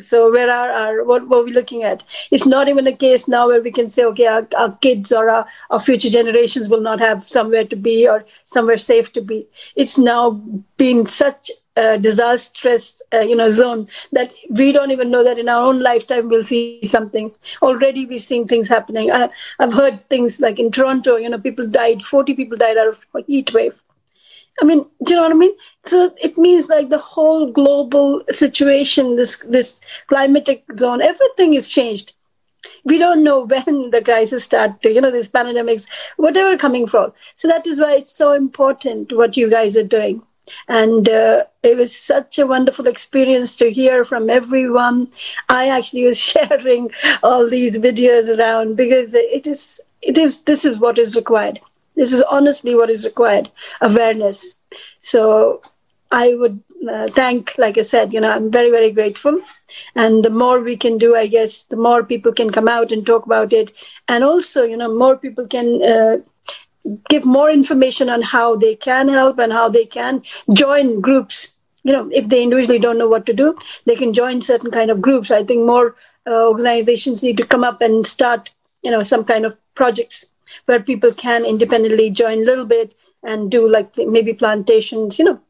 [0.00, 3.26] so where are our what, what are we looking at it's not even a case
[3.26, 6.80] now where we can say okay our, our kids or our, our future generations will
[6.80, 10.40] not have somewhere to be or somewhere safe to be it's now
[10.76, 11.50] been such
[11.96, 16.28] disastrous uh, you know zone that we don't even know that in our own lifetime
[16.28, 17.30] we'll see something
[17.62, 21.66] already we're seeing things happening I, i've heard things like in toronto you know people
[21.66, 23.80] died 40 people died out of heat wave
[24.60, 25.54] I mean, do you know what I mean?
[25.86, 32.14] So it means like the whole global situation, this this climatic zone, everything is changed.
[32.84, 35.86] We don't know when the crisis start to, you know, these pandemics,
[36.16, 37.12] whatever coming from.
[37.36, 40.22] So that is why it's so important what you guys are doing.
[40.68, 45.08] And uh, it was such a wonderful experience to hear from everyone.
[45.48, 46.90] I actually was sharing
[47.22, 51.60] all these videos around because it is, it is, this is what is required
[51.98, 54.60] this is honestly what is required awareness.
[55.00, 55.62] So
[56.12, 59.40] I would uh, thank, like I said, you know, I'm very, very grateful.
[59.96, 63.04] And the more we can do, I guess, the more people can come out and
[63.04, 63.72] talk about it.
[64.06, 66.18] And also, you know, more people can uh,
[67.08, 71.52] give more information on how they can help and how they can join groups.
[71.82, 74.90] You know, if they individually don't know what to do, they can join certain kind
[74.90, 75.30] of groups.
[75.30, 78.50] I think more uh, organizations need to come up and start,
[78.82, 80.26] you know, some kind of projects
[80.66, 85.40] where people can independently join a little bit and do like maybe plantations, you know,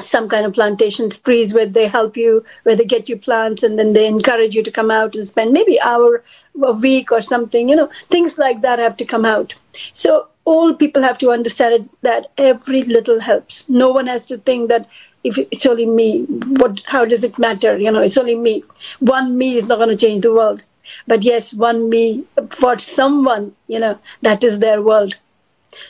[0.00, 3.78] some kind of plantation sprees where they help you, where they get you plants and
[3.78, 6.22] then they encourage you to come out and spend maybe hour
[6.62, 9.54] a week or something, you know, things like that have to come out.
[9.92, 13.68] So all people have to understand that every little helps.
[13.68, 14.88] No one has to think that
[15.24, 17.76] if it's only me, what, how does it matter?
[17.76, 18.64] You know, it's only me.
[19.00, 20.62] One me is not going to change the world.
[21.06, 25.16] But yes, one me for someone, you know, that is their world.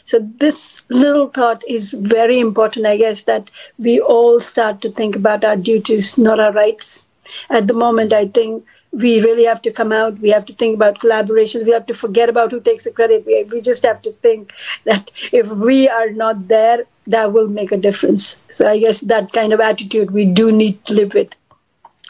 [0.06, 5.16] So this little thought is very important, I guess, that we all start to think
[5.16, 7.04] about our duties, not our rights.
[7.50, 10.18] At the moment, I think we really have to come out.
[10.18, 11.64] We have to think about collaborations.
[11.66, 13.26] We have to forget about who takes the credit.
[13.26, 14.52] We, we just have to think
[14.84, 18.38] that if we are not there, that will make a difference.
[18.50, 21.34] So I guess that kind of attitude we do need to live with.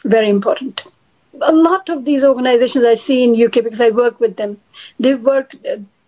[0.03, 0.81] Very important
[1.41, 4.59] a lot of these organizations I see in UK because I work with them,
[4.99, 5.53] they work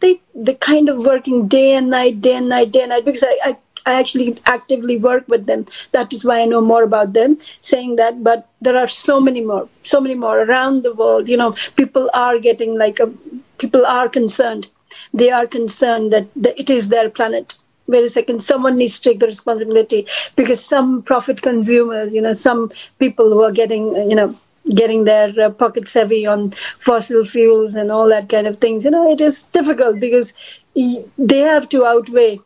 [0.02, 3.24] they they kind of working day and night, day and night, day and night because
[3.24, 5.66] I, I I actually actively work with them.
[5.92, 7.40] That is why I know more about them.
[7.62, 11.28] Saying that, but there are so many more, so many more around the world.
[11.28, 13.12] You know, people are getting like a,
[13.58, 14.68] people are concerned.
[15.14, 17.56] They are concerned that, that it is their planet.
[17.88, 22.34] Wait a second, someone needs to take the responsibility because some profit consumers, you know,
[22.34, 24.38] some people who are getting, uh, you know,
[24.76, 28.86] getting their uh, pockets heavy on fossil fuels and all that kind of things.
[28.86, 30.34] You know, it is difficult because
[30.76, 32.40] they have to outweigh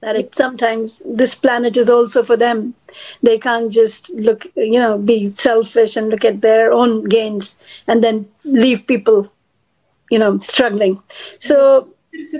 [0.00, 2.74] that it sometimes this planet is also for them.
[3.22, 8.02] They can't just look, you know, be selfish and look at their own gains and
[8.02, 9.32] then leave people,
[10.10, 11.00] you know, struggling.
[11.38, 11.88] So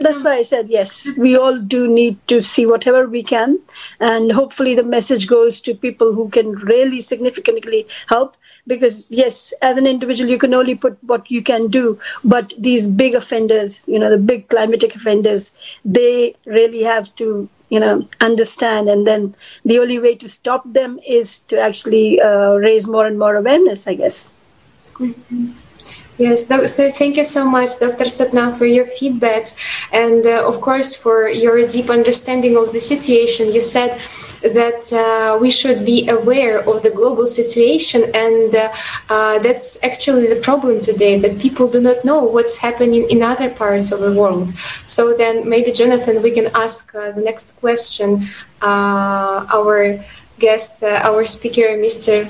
[0.00, 1.08] that's why I said yes.
[1.16, 3.58] We all do need to see whatever we can,
[4.00, 9.76] and hopefully the message goes to people who can really significantly help because yes as
[9.76, 13.98] an individual you can only put what you can do but these big offenders you
[13.98, 19.34] know the big climatic offenders they really have to you know understand and then
[19.64, 23.86] the only way to stop them is to actually uh, raise more and more awareness
[23.88, 24.30] i guess
[24.94, 25.50] mm-hmm.
[26.18, 28.04] Yes, so thank you so much, Dr.
[28.04, 29.56] Satnam, for your feedbacks
[29.92, 33.50] and, uh, of course, for your deep understanding of the situation.
[33.50, 33.98] You said
[34.42, 38.72] that uh, we should be aware of the global situation, and uh,
[39.08, 43.50] uh, that's actually the problem today that people do not know what's happening in other
[43.50, 44.52] parts of the world.
[44.86, 48.28] So then, maybe Jonathan, we can ask uh, the next question.
[48.62, 50.04] Our
[50.38, 52.26] guest, our speaker, Mr.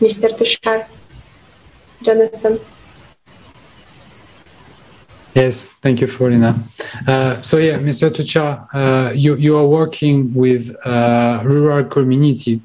[0.00, 0.30] Mr.
[0.30, 0.86] Tushar.
[2.02, 2.58] Jonathan.
[5.38, 6.50] Yes, thank you, Florina.
[7.06, 8.10] Uh, so yeah, Mr.
[8.10, 12.60] Tushar, uh, you, you are working with uh, rural community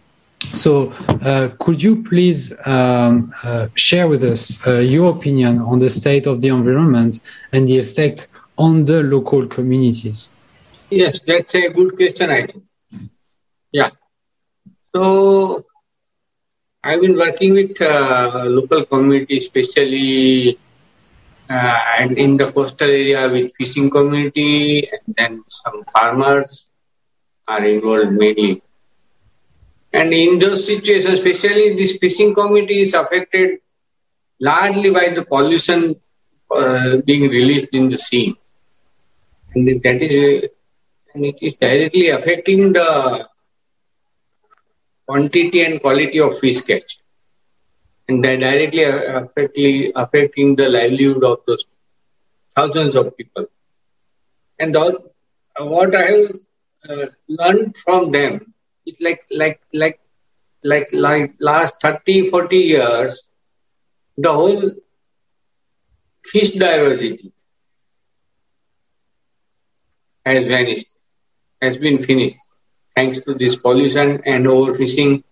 [0.53, 5.89] So, uh, could you please um, uh, share with us uh, your opinion on the
[5.89, 7.19] state of the environment
[7.53, 10.31] and the effect on the local communities?
[10.89, 12.63] Yes, that's a good question, I think.
[13.71, 13.91] Yeah.
[14.93, 15.63] So,
[16.83, 17.79] I've been working with
[18.59, 20.57] local communities, especially
[21.49, 26.67] uh, and in the coastal area with fishing community, and then some farmers
[27.47, 28.61] are involved mainly.
[29.91, 33.59] And in those situations, especially this fishing community is affected
[34.39, 35.95] largely by the pollution
[36.49, 38.35] uh, being released in the sea.
[39.53, 40.49] And that is,
[41.13, 43.27] and it is directly affecting the
[45.05, 47.02] quantity and quality of fish catch.
[48.07, 51.65] And that directly affecting, affecting the livelihood of those
[52.55, 53.45] thousands of people.
[54.59, 56.25] And what I
[56.89, 58.53] uh, learned from them
[58.85, 59.99] is like like like
[60.63, 63.29] like like last 30 40 years
[64.17, 64.71] the whole
[66.25, 67.31] fish diversity
[70.25, 70.87] has vanished
[71.61, 72.35] has been finished
[72.95, 75.23] thanks to this pollution and overfishing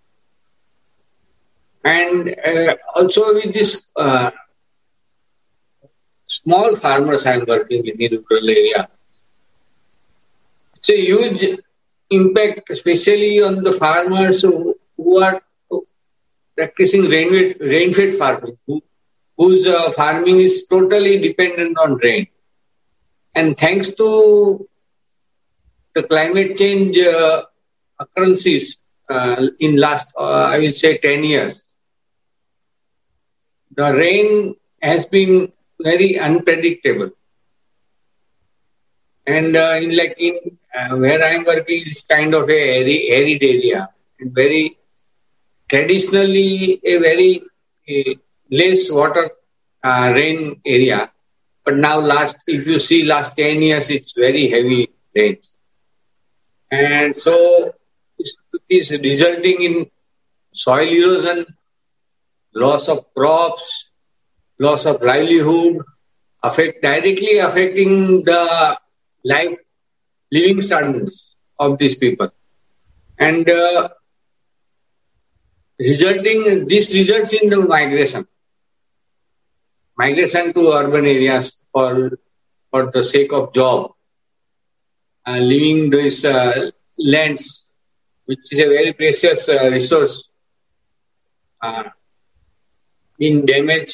[1.83, 4.31] and uh, also with this uh,
[6.27, 8.89] small farmers i'm working in the rural area
[10.81, 11.59] it's a huge
[12.09, 15.41] impact, especially on the farmers who, who are
[16.55, 18.81] practicing rain, rain-fed farming, who,
[19.37, 22.27] whose uh, farming is totally dependent on rain.
[23.35, 24.67] And thanks to
[25.93, 27.43] the climate change uh,
[27.99, 31.60] occurrences uh, in last, uh, I will say, 10 years,
[33.75, 37.11] the rain has been very unpredictable.
[39.25, 40.39] And uh, in like in
[40.77, 42.59] uh, where I am working is kind of a
[43.17, 44.77] arid area and very
[45.69, 47.41] traditionally a very
[47.89, 48.13] uh,
[48.49, 49.29] less water
[49.83, 51.11] uh, rain area.
[51.63, 55.57] But now last, if you see last 10 years, it's very heavy rains.
[56.71, 57.73] And so
[58.17, 58.29] it
[58.69, 59.91] is resulting in
[60.53, 61.45] soil erosion,
[62.53, 63.91] loss of crops,
[64.59, 65.83] loss of livelihood,
[66.43, 68.77] affect directly affecting the
[69.23, 69.57] life
[70.31, 72.29] living standards of these people.
[73.19, 73.89] And uh,
[75.79, 78.27] resulting, this results in the migration.
[79.97, 82.17] Migration to urban areas for,
[82.71, 83.91] for the sake of job.
[85.27, 87.69] Uh, leaving these uh, lands,
[88.25, 90.29] which is a very precious uh, resource,
[93.21, 93.91] in damage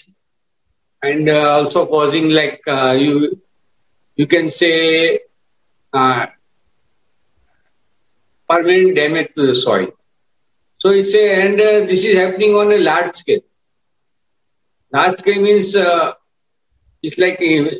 [1.03, 3.41] and uh, also causing like uh, you
[4.15, 5.19] you can say
[5.93, 6.25] uh,
[8.49, 9.89] permanent damage to the soil.
[10.77, 13.45] So it's a, and uh, this is happening on a large scale.
[14.93, 16.13] Large scale means uh,
[17.03, 17.39] it's like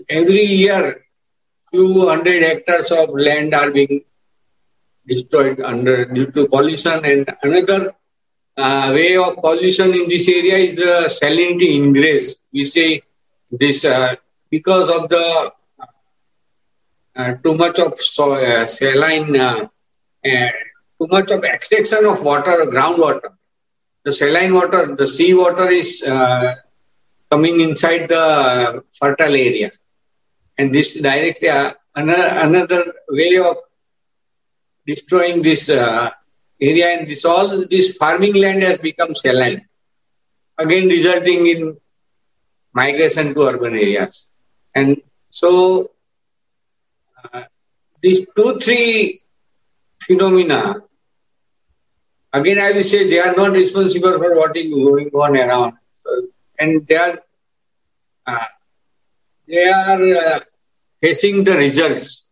[0.10, 1.06] every year,
[1.72, 4.02] few hundred hectares of land are being
[5.08, 7.06] destroyed under due to pollution.
[7.06, 7.94] And another
[8.58, 12.36] uh, way of pollution in this area is the salinity ingress.
[12.52, 13.04] We say
[13.52, 14.16] this uh,
[14.50, 15.52] because of the
[17.16, 19.68] uh, too much of uh, saline, uh,
[20.24, 23.32] too much of extraction of water, groundwater.
[24.04, 26.04] The saline water, the sea water is
[27.30, 29.72] coming inside the fertile area.
[30.58, 31.50] And this directly,
[31.96, 33.58] another, another way of
[34.86, 36.12] destroying this uh,
[36.60, 39.62] area and this all this farming land has become saline.
[40.58, 41.78] Again resulting in
[42.74, 44.30] migration to urban areas.
[44.74, 45.92] And so
[48.02, 49.22] these two, three
[50.00, 50.82] phenomena,
[52.32, 55.74] again, I will say they are not responsible for what is going on around.
[56.04, 56.28] So,
[56.60, 57.20] and they are,
[58.26, 58.46] uh,
[59.48, 60.40] they are uh,
[61.02, 62.26] facing the results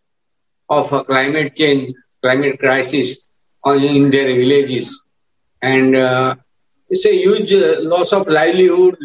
[0.70, 3.25] of a climate change, climate crisis
[3.74, 5.02] in their villages.
[5.62, 6.36] And uh,
[6.90, 8.98] it's a huge uh, loss of livelihood,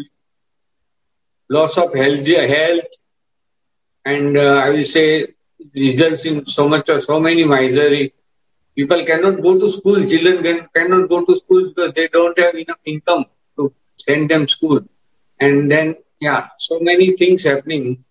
[1.49, 2.85] loss of health, health
[4.05, 5.27] and uh, I will say
[5.75, 8.13] results in so much or so many misery.
[8.75, 10.07] People cannot go to school.
[10.07, 13.25] Children can, cannot go to school because they don't have enough income
[13.57, 14.81] to send them school.
[15.39, 18.03] And then, yeah, so many things happening.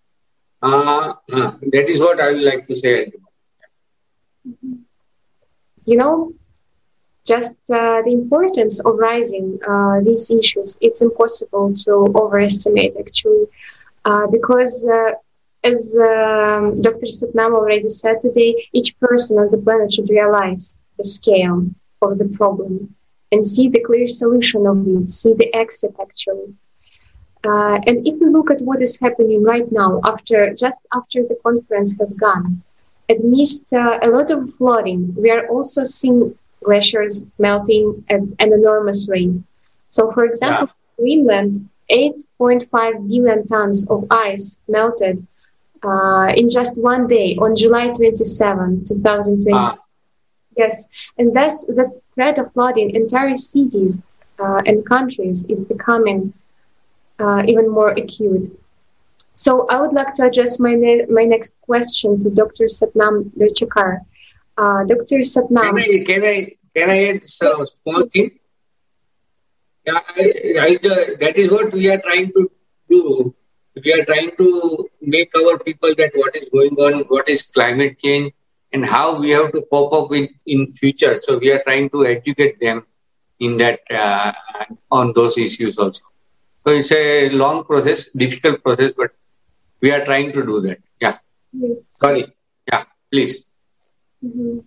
[0.61, 3.11] Uh, uh, that is what I would like to say.
[5.85, 6.33] You know,
[7.33, 13.45] just uh, the importance of raising uh, these issues, it's impossible to overestimate actually,
[14.09, 15.11] uh, because uh,
[15.71, 15.79] as
[16.11, 17.09] um, Dr.
[17.19, 20.63] Satnam already said today, each person on the planet should realize
[20.97, 21.57] the scale
[22.01, 22.73] of the problem
[23.31, 26.49] and see the clear solution of it, see the exit actually.
[27.49, 31.37] Uh, and if we look at what is happening right now, after just after the
[31.47, 32.61] conference has gone,
[33.09, 39.07] amidst uh, a lot of flooding, we are also seeing glaciers melting at an enormous
[39.09, 39.33] rate.
[39.89, 41.03] So, for example, yeah.
[41.03, 45.25] Greenland, 8.5 billion tons of ice melted
[45.83, 49.51] uh, in just one day on July 27, 2020.
[49.53, 49.77] Ah.
[50.57, 50.87] Yes,
[51.17, 54.01] and thus the threat of flooding entire cities
[54.39, 56.33] uh, and countries is becoming
[57.19, 58.49] uh, even more acute.
[59.33, 62.65] So I would like to address my, ne- my next question to Dr.
[62.65, 64.01] Satnam Durchakar.
[64.57, 65.19] Uh, Dr.
[65.19, 65.63] Satnam.
[65.63, 68.31] Can I, can I, can I add some small thing?
[69.85, 70.23] Yeah, I,
[70.59, 70.77] I,
[71.19, 72.51] that is what we are trying to
[72.89, 73.35] do.
[73.83, 77.97] We are trying to make our people that what is going on, what is climate
[77.99, 78.33] change,
[78.71, 81.17] and how we have to cope up with in future.
[81.21, 82.85] So we are trying to educate them
[83.39, 84.33] in that uh,
[84.91, 86.03] on those issues also.
[86.63, 89.11] So it's a long process, difficult process, but
[89.81, 90.79] we are trying to do that.
[90.99, 91.17] Yeah.
[91.53, 91.77] Yes.
[91.99, 92.33] Sorry.
[92.71, 93.43] Yeah, please.
[94.25, 94.59] Mm-hmm.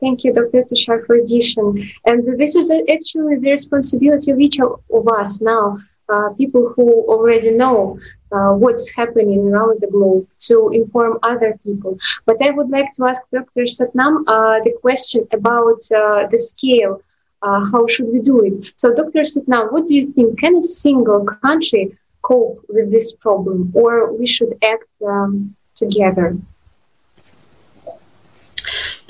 [0.00, 0.62] Thank you, Dr.
[0.64, 1.90] Tushar, for addition.
[2.04, 5.78] And this is actually the responsibility of each of us now,
[6.08, 7.98] uh, people who already know
[8.32, 11.96] uh, what's happening around the globe to inform other people.
[12.26, 13.64] But I would like to ask Dr.
[13.64, 17.00] Satnam uh, the question about uh, the scale
[17.44, 18.72] uh, how should we do it?
[18.76, 19.20] So, Dr.
[19.20, 20.40] Satnam, what do you think?
[20.40, 26.36] Can a single country cope with this problem, or we should act um, together?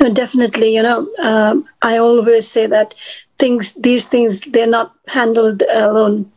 [0.00, 0.74] No, definitely.
[0.74, 2.94] You know, um, I always say that
[3.38, 6.30] things, these things, they're not handled alone.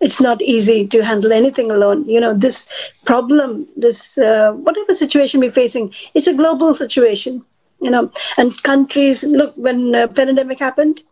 [0.00, 2.08] It's not easy to handle anything alone.
[2.08, 2.68] You know, this
[3.04, 7.44] problem, this uh, whatever situation we're facing, it's a global situation.
[7.80, 11.02] You know, and countries look when pandemic happened,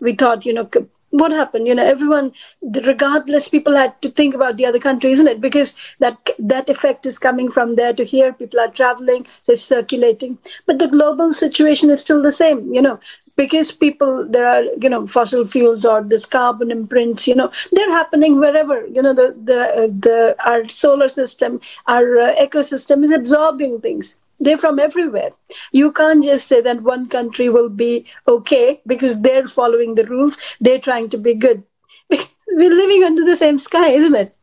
[0.00, 0.68] we thought, you know,
[1.10, 1.66] what happened?
[1.66, 2.32] You know, everyone,
[2.62, 5.40] regardless, people had to think about the other country, isn't it?
[5.40, 8.32] Because that that effect is coming from there to here.
[8.32, 10.38] People are traveling, so it's circulating.
[10.66, 12.72] But the global situation is still the same.
[12.74, 13.00] You know,
[13.38, 17.92] because people there are you know fossil fuels or this carbon imprints you know they're
[17.92, 19.60] happening wherever you know the the
[20.06, 25.30] the our solar system our uh, ecosystem is absorbing things they're from everywhere.
[25.72, 30.36] You can't just say that one country will be okay because they're following the rules,
[30.60, 31.64] they're trying to be good.
[32.10, 34.34] We're living under the same sky, isn't it?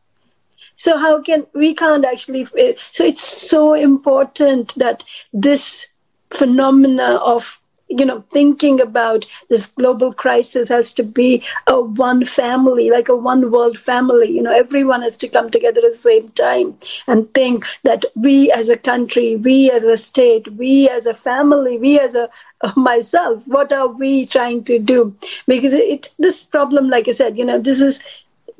[0.76, 2.46] So, how can we can't actually?
[2.58, 5.88] Eh, so, it's so important that this
[6.30, 12.90] phenomena of you know thinking about this global crisis has to be a one family
[12.90, 14.30] like a one world family.
[14.30, 16.76] You know everyone has to come together at the same time
[17.06, 21.78] and think that we as a country we as a state we as a family
[21.78, 22.28] we as a
[22.76, 25.14] myself what are we trying to do?
[25.46, 28.02] Because it this problem like i said you know this is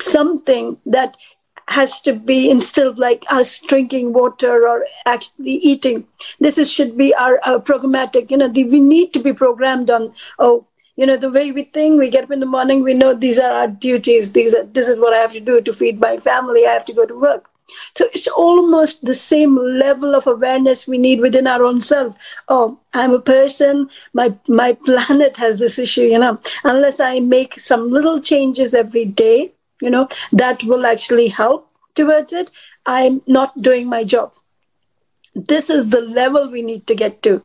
[0.01, 1.17] something that
[1.69, 6.07] has to be instilled like us drinking water or actually eating.
[6.39, 9.91] This is, should be our, our programmatic, you know, the, we need to be programmed
[9.91, 12.95] on, oh, you know, the way we think, we get up in the morning, we
[12.95, 14.33] know these are our duties.
[14.33, 16.67] These are, this is what I have to do to feed my family.
[16.67, 17.51] I have to go to work.
[17.97, 22.15] So it's almost the same level of awareness we need within our own self.
[22.49, 23.91] Oh, I'm a person.
[24.13, 26.03] My my planet has this issue.
[26.03, 31.29] You know, unless I make some little changes every day, you know that will actually
[31.29, 32.51] help towards it.
[32.85, 34.33] I'm not doing my job.
[35.35, 37.43] This is the level we need to get to.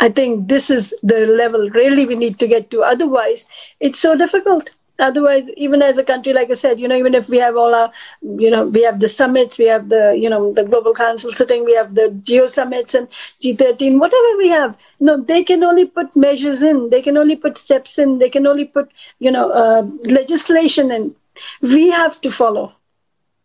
[0.00, 2.82] I think this is the level really we need to get to.
[2.82, 4.70] Otherwise it's so difficult.
[4.98, 7.74] Otherwise even as a country like i said you know even if we have all
[7.74, 7.90] our
[8.22, 11.64] you know we have the summits we have the you know the global council sitting
[11.64, 13.08] we have the geo summits and
[13.42, 16.90] g13 whatever we have no they can only put measures in.
[16.90, 18.18] They can only put steps in.
[18.18, 21.14] They can only put you know uh, legislation in
[21.60, 22.74] we have to follow.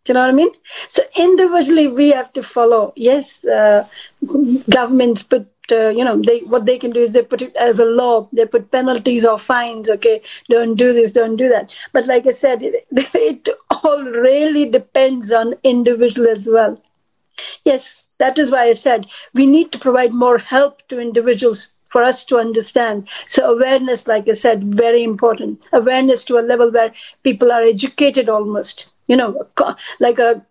[0.04, 0.50] Do you know what I mean?
[0.88, 2.92] So individually, we have to follow.
[2.94, 3.86] Yes, uh,
[4.70, 7.78] governments put uh, you know they what they can do is they put it as
[7.78, 12.06] a law they put penalties or fines okay don't do this don't do that but
[12.06, 16.80] like i said it, it all really depends on individual as well
[17.64, 22.02] yes that is why i said we need to provide more help to individuals for
[22.02, 23.08] us to understand.
[23.26, 25.66] So awareness, like I said, very important.
[25.72, 28.90] Awareness to a level where people are educated almost.
[29.06, 29.46] You know,
[30.00, 30.44] like a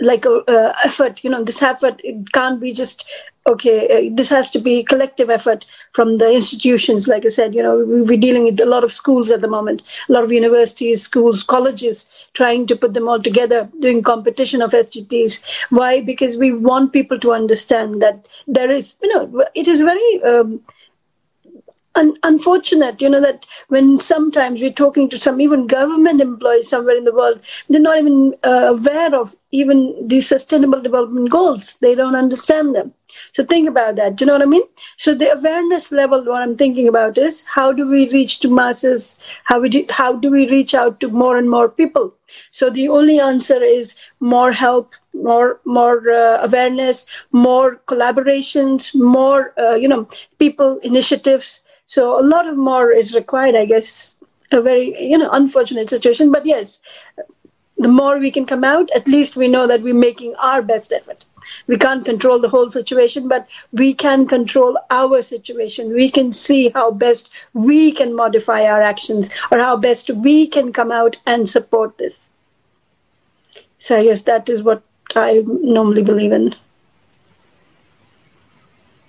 [0.00, 1.22] like a effort.
[1.24, 3.04] You know, this effort it can't be just
[3.46, 7.06] okay, uh, this has to be collective effort from the institutions.
[7.06, 9.82] Like I said, you know, we're dealing with a lot of schools at the moment,
[10.08, 14.72] a lot of universities, schools, colleges, trying to put them all together, doing competition of
[14.72, 15.44] SDGs.
[15.70, 16.00] Why?
[16.00, 20.22] Because we want people to understand that there is, you know, it is very.
[20.22, 20.60] Um,
[21.96, 26.96] un- unfortunate, you know, that when sometimes we're talking to some even government employees somewhere
[26.96, 31.76] in the world, they're not even uh, aware of even these sustainable development goals.
[31.80, 32.92] They don't understand them.
[33.32, 34.16] So think about that.
[34.16, 34.64] Do you know what I mean?
[34.98, 39.18] So the awareness level, what I'm thinking about is how do we reach to masses?
[39.44, 42.14] How we do, how do we reach out to more and more people?
[42.52, 49.74] So the only answer is more help, more more uh, awareness, more collaborations, more uh,
[49.74, 51.60] you know people initiatives.
[51.86, 54.12] So a lot of more is required, I guess.
[54.52, 56.80] A very you know unfortunate situation, but yes,
[57.78, 60.92] the more we can come out, at least we know that we're making our best
[60.92, 61.24] effort.
[61.66, 65.92] We can't control the whole situation, but we can control our situation.
[65.92, 70.72] We can see how best we can modify our actions or how best we can
[70.72, 72.30] come out and support this.
[73.78, 74.82] So I guess that is what
[75.14, 76.54] I normally believe in.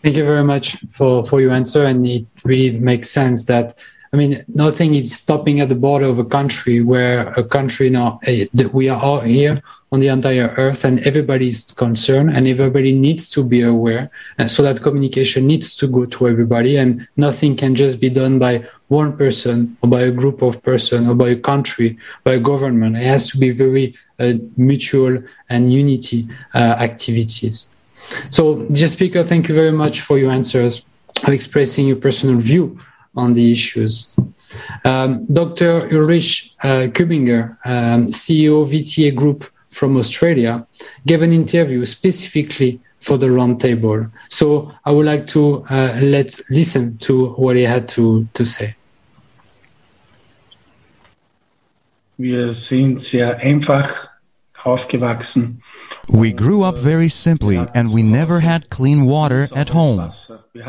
[0.04, 1.86] Thank you very much for, for your answer.
[1.86, 3.78] And it really makes sense that,
[4.14, 8.20] I mean, nothing is stopping at the border of a country where a country now,
[8.24, 12.92] eh, we are all here on the entire earth and everybody is concerned and everybody
[12.92, 14.12] needs to be aware.
[14.38, 18.38] And so that communication needs to go to everybody and nothing can just be done
[18.38, 22.40] by one person or by a group of person or by a country, by a
[22.40, 22.98] government.
[22.98, 27.77] It has to be very uh, mutual and unity uh, activities.
[28.30, 30.86] So, dear speaker, thank you very much for your answers,
[31.24, 32.78] of expressing your personal view
[33.16, 34.16] on the issues.
[34.86, 35.88] Um, Dr.
[35.92, 40.66] Ulrich uh, Kubinger, um, CEO VTA Group from Austria,
[41.06, 44.10] gave an interview specifically for the roundtable.
[44.30, 48.76] So I would like to uh, let listen to what he had to, to say.
[52.18, 54.10] Wir sind sehr einfach
[54.64, 55.62] aufgewachsen.
[56.10, 60.12] We grew up very simply and we never had clean water at home.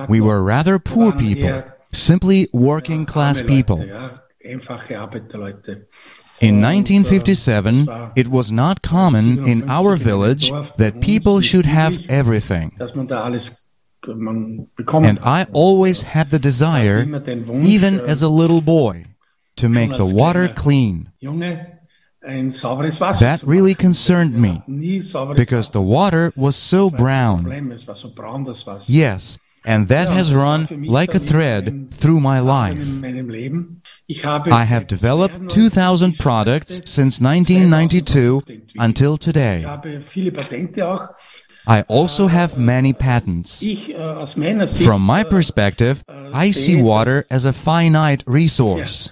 [0.09, 1.62] We were rather poor people,
[1.93, 3.80] simply working class people.
[6.41, 12.78] In 1957, it was not common in our village that people should have everything.
[14.05, 17.03] And I always had the desire,
[17.61, 19.05] even as a little boy,
[19.57, 21.11] to make the water clean.
[23.20, 24.62] That really concerned me
[25.35, 27.45] because the water was so brown.
[28.87, 32.79] Yes, and that has run like a thread through my life.
[34.51, 38.43] I have developed 2,000 products since 1992
[38.79, 39.64] until today.
[41.66, 43.62] I also have many patents.
[44.85, 46.03] From my perspective,
[46.33, 49.11] I see water as a finite resource.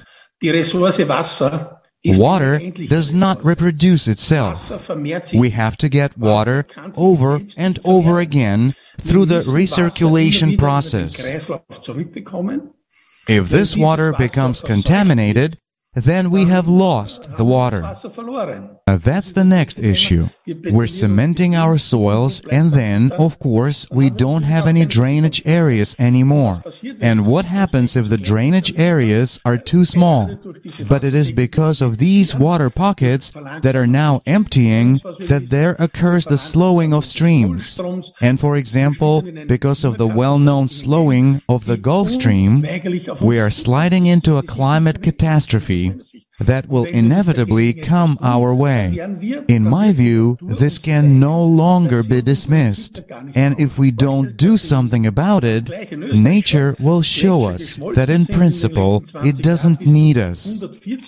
[2.05, 4.71] Water does not reproduce itself.
[5.35, 11.19] We have to get water over and over again through the recirculation process.
[13.29, 15.59] If this water becomes contaminated,
[15.97, 17.83] then we have lost the water.
[18.87, 20.29] Uh, that's the next issue.
[20.47, 26.63] We're cementing our soils and then, of course, we don't have any drainage areas anymore.
[27.01, 30.39] And what happens if the drainage areas are too small?
[30.87, 33.33] But it is because of these water pockets
[33.63, 37.81] that are now emptying that there occurs the slowing of streams.
[38.21, 42.67] And for example, because of the well-known slowing of the Gulf Stream,
[43.23, 48.99] we are sliding into a climate catastrophe sie that will inevitably come our way.
[49.49, 53.01] In my view, this can no longer be dismissed.
[53.35, 59.05] And if we don't do something about it, nature will show us that in principle
[59.25, 60.61] it doesn't need us.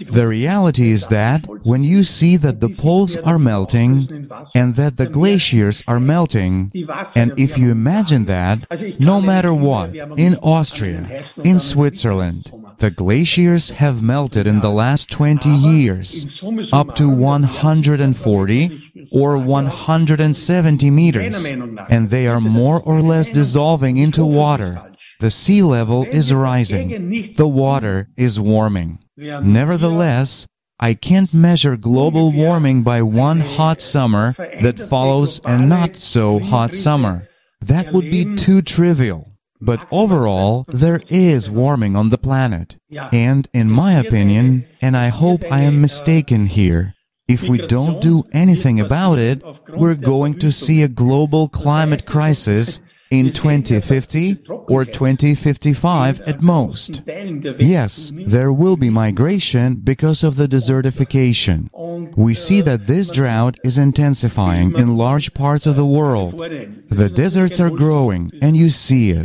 [0.09, 5.07] The reality is that when you see that the poles are melting and that the
[5.07, 6.73] glaciers are melting,
[7.15, 8.67] and if you imagine that,
[9.01, 15.51] no matter what, in Austria, in Switzerland, the glaciers have melted in the last 20
[15.51, 16.41] years
[16.73, 21.45] up to 140 or 170 meters,
[21.91, 24.81] and they are more or less dissolving into water.
[25.19, 27.33] The sea level is rising.
[27.35, 29.01] The water is warming.
[29.17, 30.47] Nevertheless,
[30.79, 36.77] I can't measure global warming by one hot summer that follows a not so hot
[36.77, 37.29] summer.
[37.61, 39.28] That would be too trivial.
[39.61, 42.77] But overall, there is warming on the planet.
[43.13, 46.95] And in my opinion, and I hope I am mistaken here,
[47.27, 52.81] if we don't do anything about it, we're going to see a global climate crisis
[53.11, 57.03] in 2050 or 2055 at most.
[57.07, 61.69] Yes, there will be migration because of the desertification.
[62.17, 66.33] we see that this drought is intensifying in large parts of the world.
[66.39, 69.25] The deserts are growing, and you see it.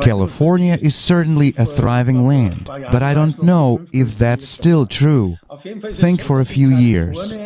[0.00, 5.36] California is certainly a thriving land, but I don't know if that's still true.
[5.92, 7.36] Think for a few years.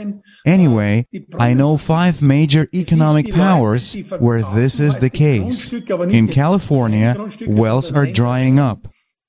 [0.51, 1.07] Anyway,
[1.39, 5.73] I know five major economic powers where this is the case.
[5.73, 7.15] In California,
[7.47, 8.89] wells are drying up.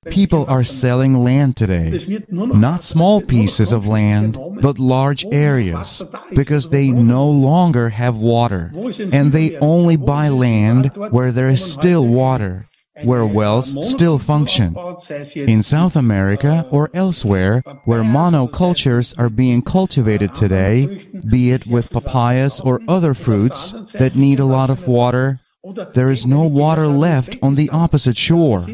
[0.09, 2.25] People are selling land today.
[2.31, 6.01] Not small pieces of land, but large areas,
[6.33, 8.71] because they no longer have water.
[9.11, 12.65] And they only buy land where there is still water
[13.03, 14.75] where wells still function.
[15.35, 22.59] In South America or elsewhere, where monocultures are being cultivated today, be it with papayas
[22.61, 25.40] or other fruits that need a lot of water,
[25.93, 28.65] there is no water left on the opposite shore.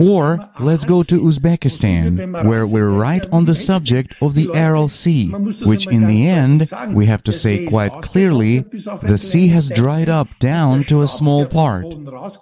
[0.00, 5.28] Or let's go to Uzbekistan, where we're right on the subject of the Aral Sea,
[5.28, 8.64] which in the end, we have to say quite clearly,
[9.02, 11.86] the sea has dried up down to a small part.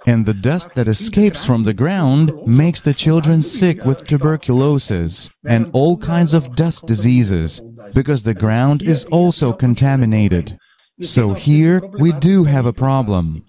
[0.07, 5.71] And the dust that escapes from the ground makes the children sick with tuberculosis and
[5.75, 7.61] all kinds of dust diseases,
[7.95, 10.59] because the ground is also contaminated.
[11.03, 13.45] So here we do have a problem.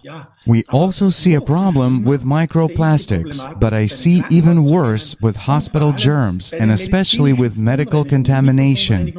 [0.50, 6.52] We also see a problem with microplastics, but I see even worse with hospital germs
[6.52, 9.12] and especially with medical contamination.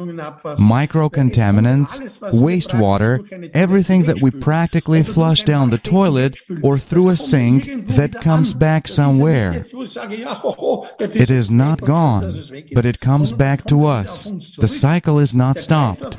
[0.75, 3.13] Microcontaminants, wastewater,
[3.53, 8.89] everything that we practically flush down the toilet or through a sink that comes back
[8.89, 9.63] somewhere.
[10.99, 12.25] It is not gone,
[12.73, 14.33] but it comes back to us.
[14.57, 16.17] The cycle is not stopped.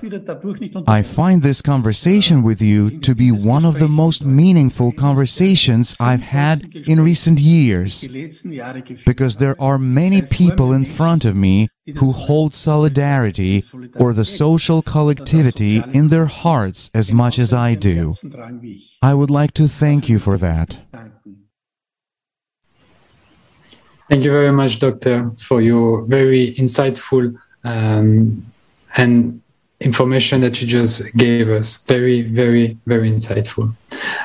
[0.86, 6.26] I find this conversation with you to be one of the most meaningful conversations I've
[6.40, 6.56] had
[6.92, 7.92] in recent years
[9.10, 13.64] because there are many people in front of me who hold solidarity
[14.02, 18.14] or the social collectivity in their hearts as much as I do.
[19.10, 20.68] I would like to thank you for that.
[24.08, 25.16] Thank you very much, Doctor,
[25.48, 27.24] for your very insightful
[27.64, 28.44] um,
[29.00, 29.42] and
[29.82, 31.82] information that you just gave us.
[31.84, 33.74] Very, very, very insightful.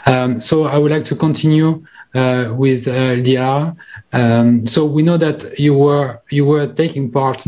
[0.06, 1.84] Um, so I would like to continue
[2.16, 3.74] uh, with uh.
[4.14, 7.46] Um, so we know that you were you were taking part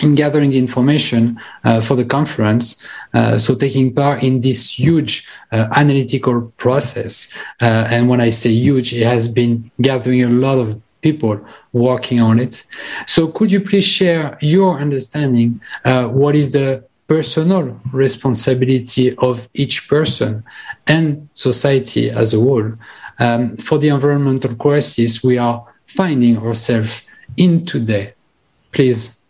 [0.00, 2.86] in gathering the information uh, for the conference.
[3.14, 7.32] Uh, so taking part in this huge uh, analytical process.
[7.60, 11.40] Uh, and when I say huge, it has been gathering a lot of people
[11.72, 12.64] working on it.
[13.06, 15.60] So could you please share your understanding?
[15.84, 20.44] what is the personal responsibility of each person
[20.86, 22.70] and society as a whole
[23.18, 28.12] um, for the environmental crisis we are finding ourselves in today.
[28.72, 29.20] Please,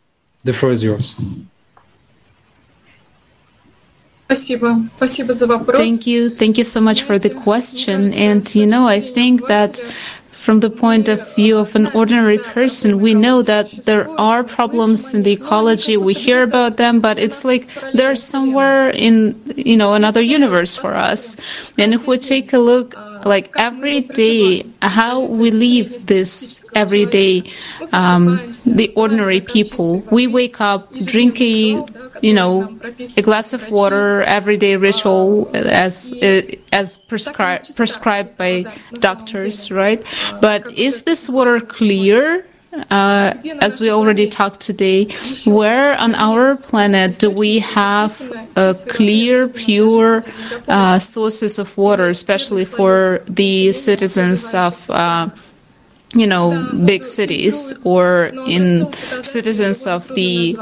[0.43, 1.21] the floor is yours.
[5.79, 6.29] Thank you.
[6.29, 8.13] Thank you so much for the question.
[8.13, 9.81] And, you know, I think that
[10.49, 15.13] from the point of view of an ordinary person, we know that there are problems
[15.13, 15.99] in the ecology.
[15.99, 20.97] We hear about them, but it's like they're somewhere in, you know, another universe for
[20.97, 21.37] us.
[21.77, 22.97] And if we take a look,
[23.27, 27.35] like every day, how we leave this every day,
[27.93, 28.25] um,
[28.79, 30.81] the ordinary people, we wake up,
[31.15, 31.85] drink a
[32.23, 32.79] you know,
[33.17, 36.13] a glass of water, everyday ritual as
[36.73, 38.65] as prescribed prescribed by
[39.01, 40.03] doctors, right?
[40.41, 42.45] But is this water clear?
[42.91, 45.09] Uh, as we already talked today,
[45.47, 48.21] where on our planet do we have
[48.57, 50.23] uh, clear, pure
[50.69, 55.29] uh, sources of water, especially for the citizens of uh,
[56.15, 58.91] you know, big cities or in
[59.23, 60.57] citizens of the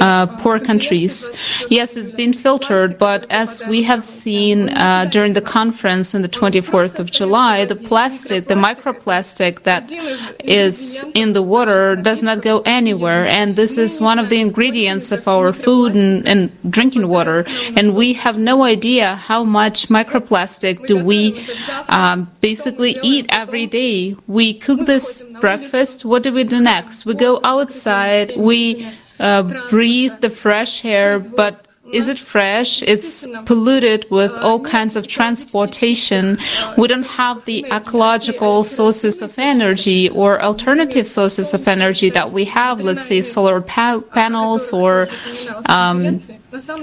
[0.00, 1.26] uh, poor countries.
[1.70, 6.28] Yes, it's been filtered, but as we have seen uh, during the conference on the
[6.28, 9.90] 24th of July, the plastic, the microplastic that
[10.40, 13.26] is in the water does not go anywhere.
[13.26, 17.44] And this is one of the ingredients of our food and, and drinking water.
[17.74, 21.42] And we have no idea how much microplastic do we
[21.88, 23.93] um, basically eat every day
[24.26, 26.04] we cook this breakfast.
[26.04, 27.06] What do we do next?
[27.06, 28.28] We go outside.
[28.36, 28.60] We
[29.20, 32.82] uh, breathe the fresh air, but is it fresh?
[32.82, 36.38] It's polluted with all kinds of transportation.
[36.76, 42.44] We don't have the ecological sources of energy or alternative sources of energy that we
[42.46, 45.06] have, let's say solar pa- panels or
[45.68, 46.18] um,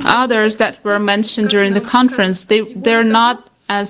[0.06, 2.46] others that were mentioned during the conference.
[2.46, 3.90] They, they're not as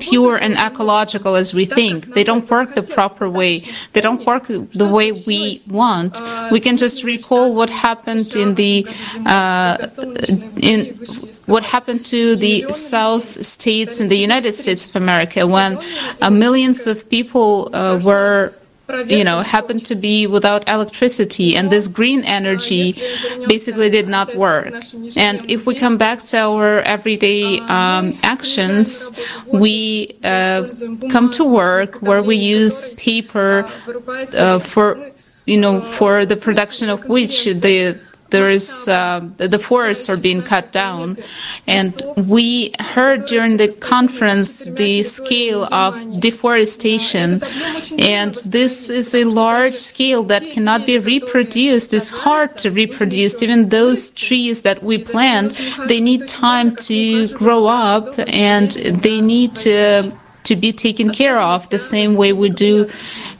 [0.00, 1.98] pure and ecological as we think.
[2.16, 3.54] They don't work the proper way.
[3.92, 4.46] They don't work
[4.82, 6.12] the way we want.
[6.50, 8.74] We can just recall what happened in the
[9.26, 9.76] uh,
[10.70, 10.78] in
[11.54, 15.70] what happened to the South states in the United States of America when
[16.22, 18.54] uh, millions of people uh, were
[19.06, 22.94] you know, happened to be without electricity, and this green energy
[23.46, 24.72] basically did not work.
[25.16, 29.12] And if we come back to our everyday um, actions,
[29.46, 30.68] we uh,
[31.10, 33.70] come to work where we use paper
[34.38, 35.12] uh, for,
[35.44, 38.00] you know, for the production of which the
[38.30, 41.16] there is uh, the forests are being cut down,
[41.66, 47.42] and we heard during the conference the scale of deforestation,
[47.98, 51.92] and this is a large scale that cannot be reproduced.
[51.94, 53.42] It's hard to reproduce.
[53.42, 59.56] Even those trees that we plant, they need time to grow up, and they need
[59.56, 60.12] to
[60.44, 62.88] to be taken care of the same way we do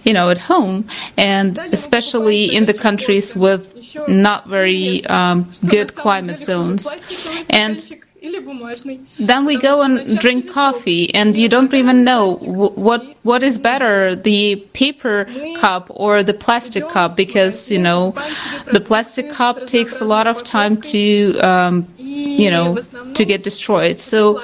[0.04, 0.86] you know, at home,
[1.16, 6.86] and especially in the countries with not very um, good climate zones.
[7.50, 7.82] And
[9.18, 14.16] then we go and drink coffee, and you don't even know what what is better,
[14.16, 15.26] the paper
[15.60, 18.14] cup or the plastic cup, because you know
[18.72, 22.76] the plastic cup takes a lot of time to um, you know
[23.14, 23.98] to get destroyed.
[23.98, 24.42] So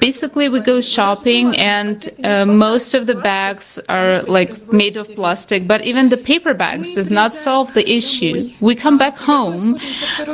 [0.00, 5.66] basically, we go shopping, and uh, most of the bags are like made of plastic,
[5.66, 8.50] but even the paper bags does not solve the issue.
[8.60, 9.76] We come back home,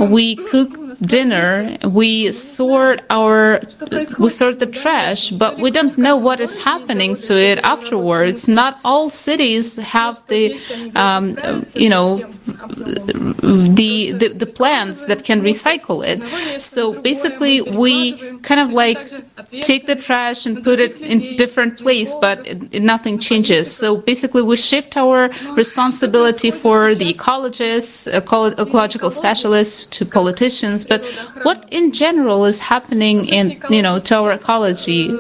[0.01, 0.71] we cook
[1.07, 3.61] dinner, we sort our
[4.19, 8.49] we sort the trash, but we don't know what is happening to it afterwards.
[8.49, 10.43] Not all cities have the
[10.95, 11.37] um,
[11.75, 12.09] you know
[13.43, 16.21] the, the the plants that can recycle it.
[16.65, 18.99] So basically, we kind of like
[19.63, 23.75] take the trash and put it in different place, but nothing changes.
[23.75, 30.85] So basically, we shift our responsibility for the ecologists, ecological specialists, to politicians.
[30.85, 31.05] But
[31.43, 35.17] what in general is happening in you know to our ecology?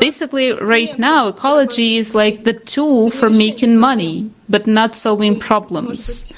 [0.00, 6.32] Basically, right now, ecology is like the tool for making money, but not solving problems.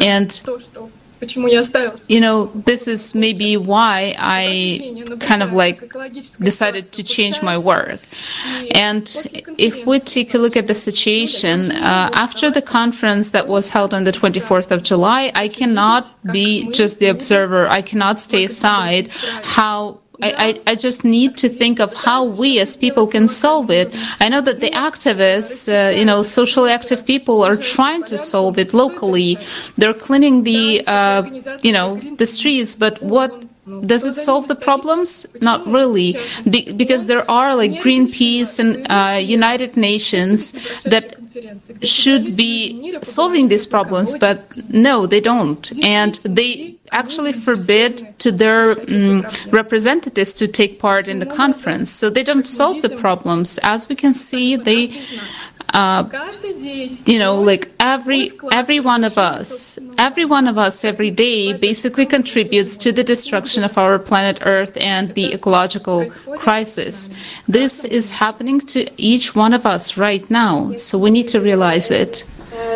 [0.00, 0.40] And
[2.08, 5.92] you know, this is maybe why I kind of like
[6.40, 8.00] decided to change my work.
[8.72, 9.04] And
[9.58, 13.94] if we take a look at the situation, uh, after the conference that was held
[13.94, 17.66] on the 24th of July, I cannot be just the observer.
[17.68, 19.10] I cannot stay aside
[19.56, 23.94] how I, I, just need to think of how we as people can solve it.
[24.20, 28.58] I know that the activists, uh, you know, socially active people are trying to solve
[28.58, 29.38] it locally.
[29.76, 31.22] They're cleaning the, uh,
[31.62, 33.44] you know, the streets, but what
[33.84, 35.26] does it solve the problems?
[35.42, 36.14] Not really,
[36.48, 40.52] Be- because there are like Greenpeace and uh, United Nations
[40.84, 41.16] that
[41.82, 44.38] should be solving these problems, but
[44.68, 51.18] no, they don't, and they actually forbid to their um, representatives to take part in
[51.18, 51.90] the conference.
[51.90, 53.58] So they don't solve the problems.
[53.62, 55.02] As we can see, they
[55.74, 56.08] uh,
[57.04, 62.06] you know, like every every one of us, every one of us every day basically
[62.06, 66.08] contributes to the destruction of our planet Earth and the ecological
[66.38, 67.10] crisis.
[67.48, 71.90] This is happening to each one of us right now, so we need to realize
[71.90, 72.24] it.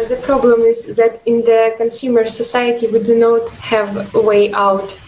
[0.00, 4.52] Uh, the problem is that in the consumer society we do not have a way
[4.52, 4.98] out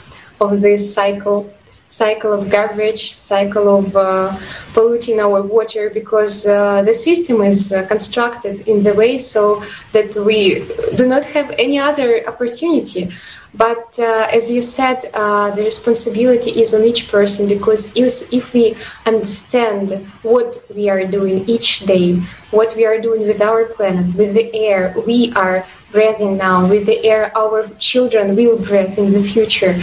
[0.40, 1.50] of this cycle
[1.88, 4.34] cycle of garbage, cycle of uh,
[4.72, 9.62] polluting our water, because uh, the system is uh, constructed in the way so
[9.92, 10.66] that we
[10.96, 13.10] do not have any other opportunity.
[13.54, 18.74] But uh, as you said, uh, the responsibility is on each person because if, we
[19.04, 22.14] understand what we are doing each day,
[22.50, 26.86] what we are doing with our planet, with the air we are breathing now, with
[26.86, 29.74] the air our children will breathe in the future,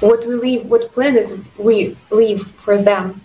[0.00, 3.20] what we live, what planet we leave for them.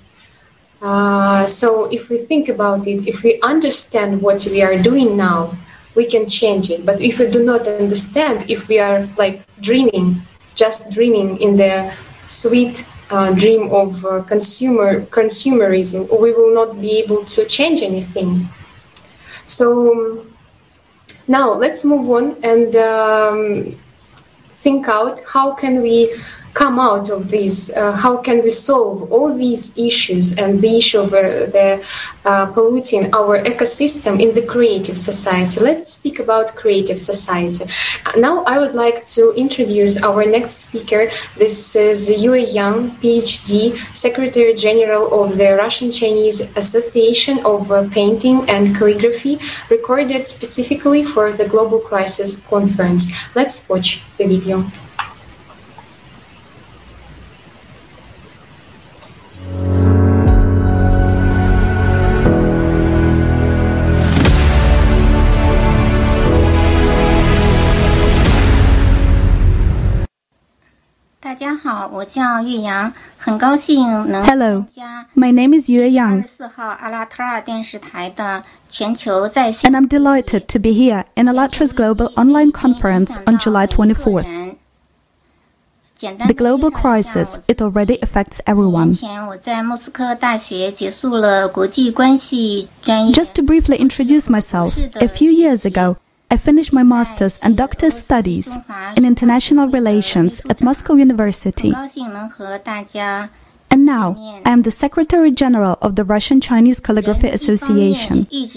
[0.81, 5.53] Uh, so if we think about it, if we understand what we are doing now,
[5.95, 6.85] we can change it.
[6.85, 10.21] But if we do not understand, if we are like dreaming,
[10.55, 11.91] just dreaming in the
[12.27, 18.47] sweet uh, dream of uh, consumer consumerism, we will not be able to change anything.
[19.45, 20.25] So
[21.27, 23.75] now let's move on and um,
[24.63, 26.15] think out how can we
[26.53, 27.71] come out of these?
[27.71, 31.21] Uh, how can we solve all these issues and the issue of uh,
[31.57, 31.83] the
[32.25, 35.59] uh, polluting our ecosystem in the creative society?
[35.59, 37.65] Let's speak about creative society.
[38.17, 41.09] Now, I would like to introduce our next speaker.
[41.37, 48.47] This is Yue Yang, PhD, Secretary General of the Russian Chinese Association of uh, Painting
[48.49, 49.39] and Calligraphy,
[49.69, 53.11] recorded specifically for the Global Crisis Conference.
[53.35, 54.63] Let's watch the video.
[71.33, 74.37] 大家好，我叫岳阳，很高兴能参
[74.75, 75.03] 加。
[75.15, 76.25] My name is Yue Yang.
[79.63, 84.57] And I'm delighted to be here in ALLATRA's global online conference on July 24th.
[85.99, 88.93] The global crisis, it already affects everyone.
[93.11, 95.97] Just to briefly introduce myself, a few years ago,
[96.33, 98.49] I finished my master's and doctor's studies
[98.97, 101.71] in international relations at Moscow University.
[103.69, 108.27] And now I am the Secretary General of the Russian Chinese Calligraphy Association.
[108.31, 108.55] It's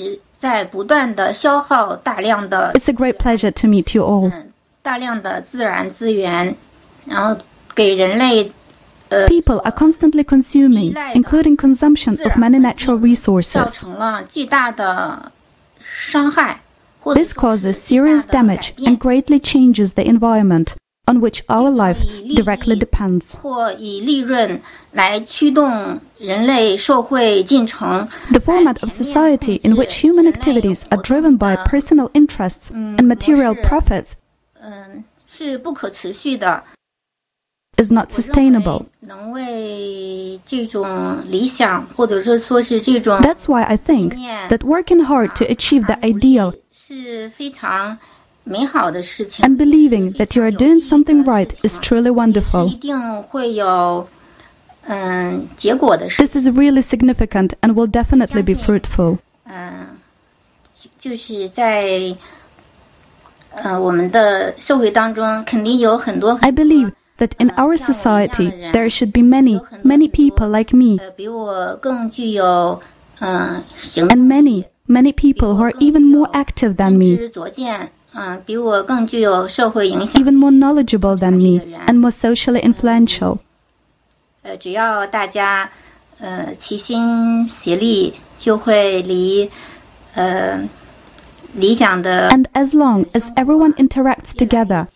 [2.88, 4.32] a great pleasure to meet you all.
[9.28, 13.84] People are constantly consuming, including consumption of many natural resources.
[17.14, 20.74] This causes serious damage and greatly changes the environment
[21.08, 22.02] on which our life
[22.34, 23.36] directly depends.
[23.36, 23.80] The
[28.44, 34.16] format of society in which human activities are driven by personal interests and material profits
[37.78, 38.88] is not sustainable.
[43.20, 44.14] That's why I think
[44.48, 46.54] that working hard to achieve the ideal
[49.42, 52.68] and believing that you are doing something right is truly wonderful.
[56.18, 59.18] This is really significant and will definitely be fruitful.
[66.38, 71.00] I believe that in our society there should be many, many people like me,
[73.20, 77.30] and many many people who are even more active than me,
[80.14, 83.40] even more knowledgeable than me, and more socially influential.
[84.44, 84.66] And
[92.54, 94.88] as long as everyone interacts together,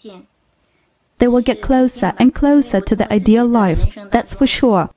[1.18, 4.88] they will get closer and closer to the ideal life, that's for sure.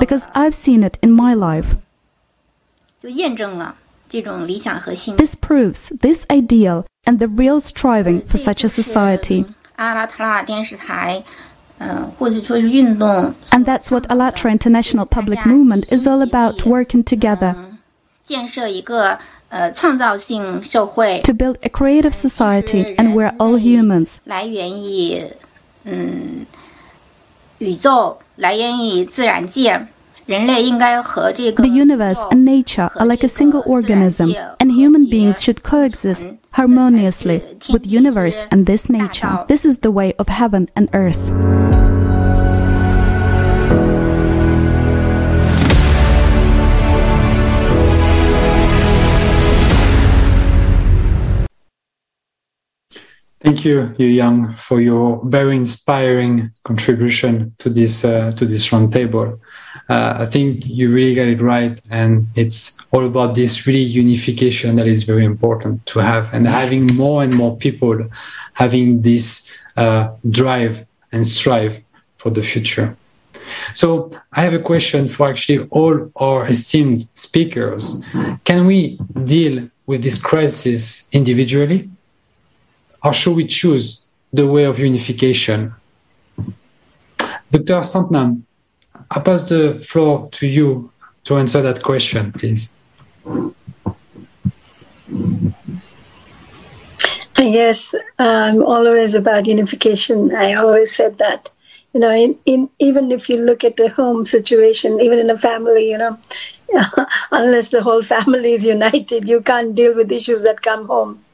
[0.00, 1.76] Because I've seen it in my life.
[3.04, 3.74] 就验证了
[4.08, 5.18] 这种理想和信念。
[5.18, 9.44] This proves this ideal and the real striving for such a society.
[9.76, 11.22] 阿拉特拉电视台。
[11.78, 12.08] uh,
[13.50, 17.56] and that's what ALLATRA International Public Movement is all about working together.
[21.24, 24.16] to build a creative society and we're all humans。
[24.24, 25.20] 来源于
[25.84, 26.46] 嗯
[27.58, 29.86] 宇宙，来源于自然界。
[30.26, 37.86] the universe and nature are like a single organism, and human beings should coexist harmoniously with
[37.86, 39.44] universe and this nature.
[39.48, 41.30] This is the way of heaven and earth.
[53.40, 59.38] Thank you, Yu Yang, for your very inspiring contribution to this uh, to this roundtable.
[59.88, 64.76] Uh, I think you really got it right, and it's all about this really unification
[64.76, 68.08] that is very important to have, and having more and more people
[68.54, 71.82] having this uh, drive and strive
[72.16, 72.94] for the future.
[73.74, 78.02] So I have a question for actually all our esteemed speakers.
[78.44, 81.88] Can we deal with this crisis individually?
[83.02, 85.74] Or should we choose the way of unification?
[87.50, 87.82] Dr.
[87.82, 88.42] Satnam,
[89.14, 90.90] I pass the floor to you
[91.24, 92.76] to answer that question, please.
[97.38, 100.34] Yes, I'm always about unification.
[100.34, 101.50] I always said that.
[101.92, 105.38] You know, in, in even if you look at the home situation, even in a
[105.38, 106.18] family, you know,
[107.30, 111.24] unless the whole family is united, you can't deal with issues that come home.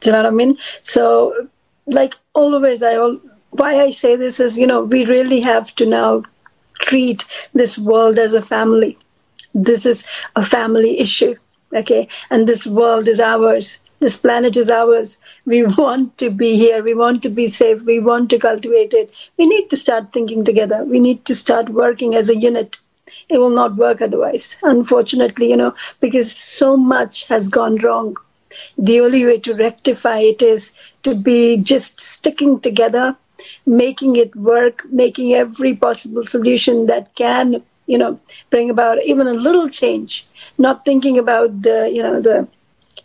[0.00, 0.56] Do you know what I mean?
[0.80, 1.48] So,
[1.86, 3.20] like always, I all
[3.50, 6.24] why I say this is, you know, we really have to now
[6.80, 7.24] treat
[7.54, 8.98] this world as a family.
[9.54, 11.34] This is a family issue,
[11.74, 12.08] okay?
[12.30, 13.78] And this world is ours.
[14.00, 15.18] This planet is ours.
[15.46, 16.82] We want to be here.
[16.82, 17.82] We want to be safe.
[17.82, 19.12] We want to cultivate it.
[19.38, 20.84] We need to start thinking together.
[20.84, 22.76] We need to start working as a unit.
[23.28, 28.16] It will not work otherwise, unfortunately, you know, because so much has gone wrong.
[28.78, 30.72] The only way to rectify it is
[31.02, 33.16] to be just sticking together,
[33.64, 38.18] making it work, making every possible solution that can, you know,
[38.50, 40.26] bring about even a little change,
[40.58, 42.48] not thinking about the, you know, the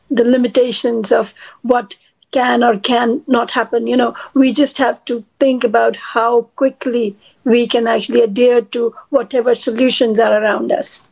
[0.09, 1.97] the limitations of what
[2.31, 3.87] can or can not happen.
[3.87, 8.95] You know, we just have to think about how quickly we can actually adhere to
[9.09, 11.07] whatever solutions are around us.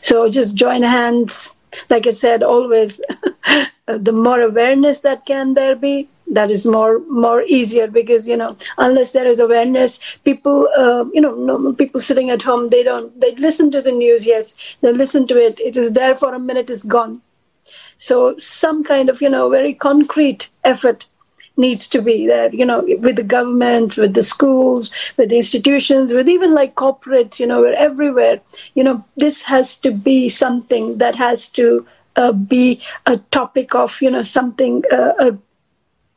[0.00, 1.54] So just join hands.
[1.88, 3.00] Like I said, always,
[3.86, 8.56] the more awareness that can there be, that is more more easier because you know
[8.78, 13.20] unless there is awareness people uh, you know normal people sitting at home they don't
[13.20, 16.38] they listen to the news yes they listen to it it is there for a
[16.38, 17.20] minute it's gone
[17.98, 21.06] so some kind of, you know, very concrete effort
[21.56, 26.12] needs to be there, you know, with the governments, with the schools, with the institutions,
[26.12, 28.40] with even like corporates, you know, we're everywhere.
[28.74, 34.00] You know, this has to be something that has to uh, be a topic of,
[34.00, 35.38] you know, something, uh, a,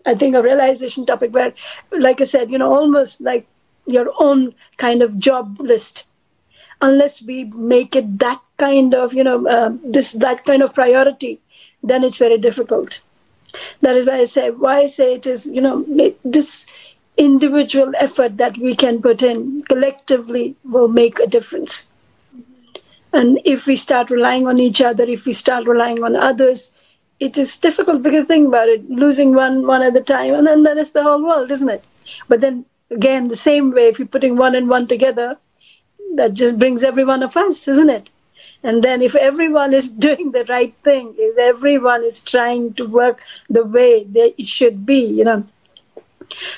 [0.06, 1.54] I think a realization topic where,
[1.92, 3.48] like I said, you know, almost like
[3.86, 6.06] your own kind of job list.
[6.82, 11.40] Unless we make it that kind of, you know, uh, this that kind of priority,
[11.84, 13.02] then it's very difficult.
[13.82, 15.86] That is why I say why I say it is you know
[16.24, 16.68] this
[17.18, 21.88] individual effort that we can put in collectively will make a difference.
[23.14, 26.74] And if we start relying on each other, if we start relying on others,
[27.22, 30.64] it is difficult because think about it, losing one one at a time, and then
[30.64, 31.84] that is the whole world, isn't it?
[32.28, 35.38] But then again, the same way, if you're putting one and one together,
[36.16, 38.10] that just brings every one of us, isn't it?
[38.64, 43.22] And then, if everyone is doing the right thing, if everyone is trying to work
[43.50, 45.44] the way they should be, you know,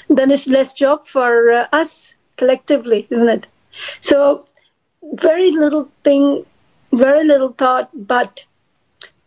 [0.07, 3.47] then it's less job for uh, us collectively, isn't it?
[3.99, 4.47] So,
[5.27, 6.45] very little thing,
[6.93, 8.45] very little thought, but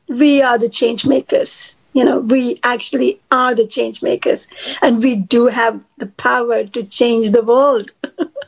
[0.09, 1.77] we are the change makers.
[1.93, 4.49] You know, we actually are the change makers,
[4.83, 7.93] and we do have the power to change the world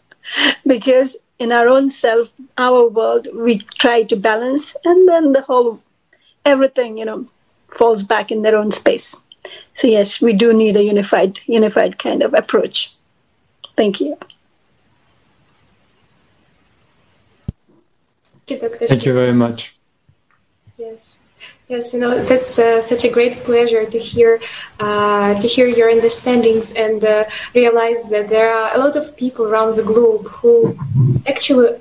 [0.66, 5.80] because in our own self, our world, we try to balance, and then the whole
[6.44, 7.26] everything, you know,
[7.68, 9.16] falls back in their own space.
[9.74, 12.94] So yes, we do need a unified, unified kind of approach.
[13.76, 14.18] Thank you.
[18.46, 19.76] Thank you very much.
[20.76, 21.20] Yes.
[21.68, 24.40] Yes, you know that's uh, such a great pleasure to hear
[24.80, 29.44] uh, to hear your understandings and uh, realize that there are a lot of people
[29.44, 30.78] around the globe who
[31.26, 31.76] actually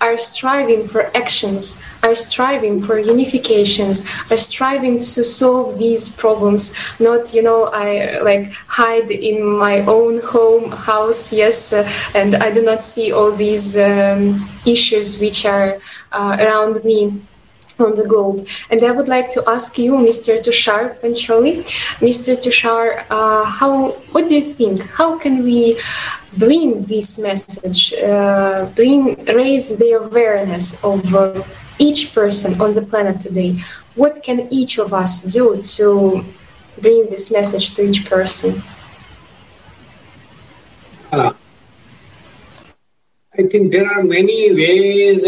[0.00, 6.76] are striving for actions, are striving for unifications, are striving to solve these problems.
[7.00, 12.52] Not, you know, I like hide in my own home house, yes, uh, and I
[12.52, 15.80] do not see all these um, issues which are
[16.12, 17.20] uh, around me
[17.78, 18.46] on the globe.
[18.70, 20.38] And I would like to ask you, Mr.
[20.42, 21.62] Tushar Pancholi,
[22.00, 22.36] Mr.
[22.36, 24.82] Tushar, uh, how, what do you think?
[24.82, 25.78] How can we
[26.36, 31.42] bring this message, uh, bring, raise the awareness of uh,
[31.78, 33.56] each person on the planet today?
[33.94, 36.24] What can each of us do to
[36.80, 38.62] bring this message to each person?
[41.10, 41.32] Uh,
[43.32, 45.22] I think there are many ways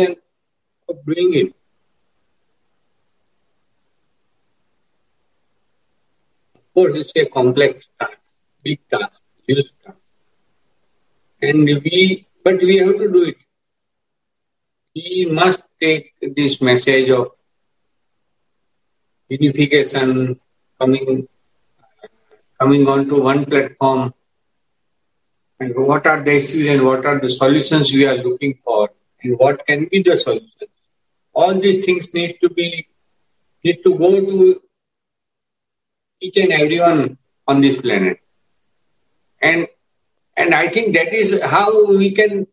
[0.88, 1.59] of doing it.
[6.80, 8.20] Course, it's a complex task,
[8.64, 9.98] big task, huge task.
[11.42, 13.36] And we, but we have to do it.
[14.94, 17.32] We must take this message of
[19.28, 20.40] unification
[20.78, 21.28] coming
[22.60, 24.12] coming onto one platform
[25.60, 28.90] and what are the issues and what are the solutions we are looking for
[29.22, 30.72] and what can be the solutions.
[31.32, 32.86] All these things need to be
[33.64, 34.60] need to go to
[36.20, 38.18] each and everyone on this planet.
[39.42, 39.66] And
[40.36, 42.46] and I think that is how we can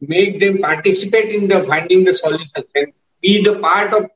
[0.00, 4.10] make them participate in the finding the solution and be the part of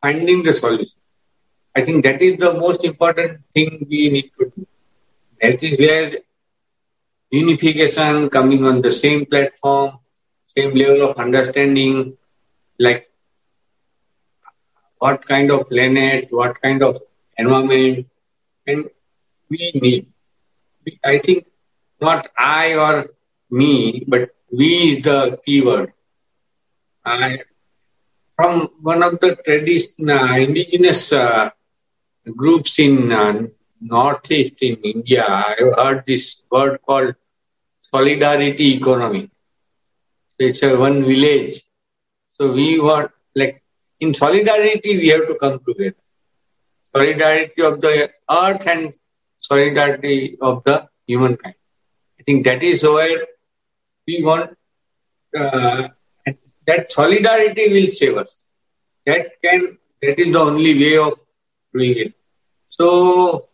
[0.00, 0.98] finding the solution.
[1.74, 4.66] I think that is the most important thing we need to do.
[5.40, 6.18] That is where
[7.30, 9.98] unification coming on the same platform,
[10.54, 12.18] same level of understanding,
[12.78, 13.11] like
[15.02, 16.98] what kind of planet, what kind of
[17.36, 18.06] environment,
[18.66, 18.88] and
[19.50, 20.06] we need.
[21.04, 21.46] I think
[22.00, 23.10] not I or
[23.50, 25.92] me, but we is the keyword.
[27.04, 27.40] I,
[28.36, 31.50] from one of the traditional uh, indigenous uh,
[32.36, 33.42] groups in uh,
[33.80, 37.14] northeast in India, I heard this word called
[37.82, 39.30] solidarity economy.
[40.38, 41.62] It's a one village.
[42.32, 43.61] So we want like
[44.02, 46.02] in solidarity we have to come together.
[46.94, 47.94] Solidarity of the
[48.42, 48.92] earth and
[49.50, 50.76] solidarity of the
[51.06, 51.54] humankind.
[52.18, 53.22] I think that is where
[54.06, 54.50] we want
[55.38, 55.88] uh,
[56.66, 58.30] that solidarity will save us.
[59.06, 61.14] That can that is the only way of
[61.74, 62.12] doing it.
[62.68, 63.48] So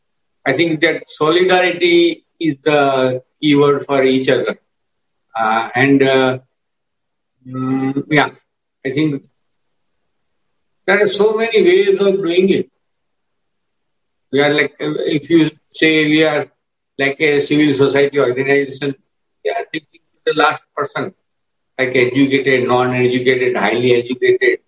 [0.45, 4.55] I think that solidarity is the key word for each other.
[5.39, 6.39] Uh, and uh,
[7.47, 8.31] mm, yeah,
[8.85, 9.25] I think
[10.89, 12.71] there are so many ways of doing it.
[14.33, 16.47] We are like, if you say we are
[16.99, 18.95] like a civil society organization,
[19.45, 21.15] we are thinking the last person,
[21.79, 24.61] like educated, non-educated, highly educated.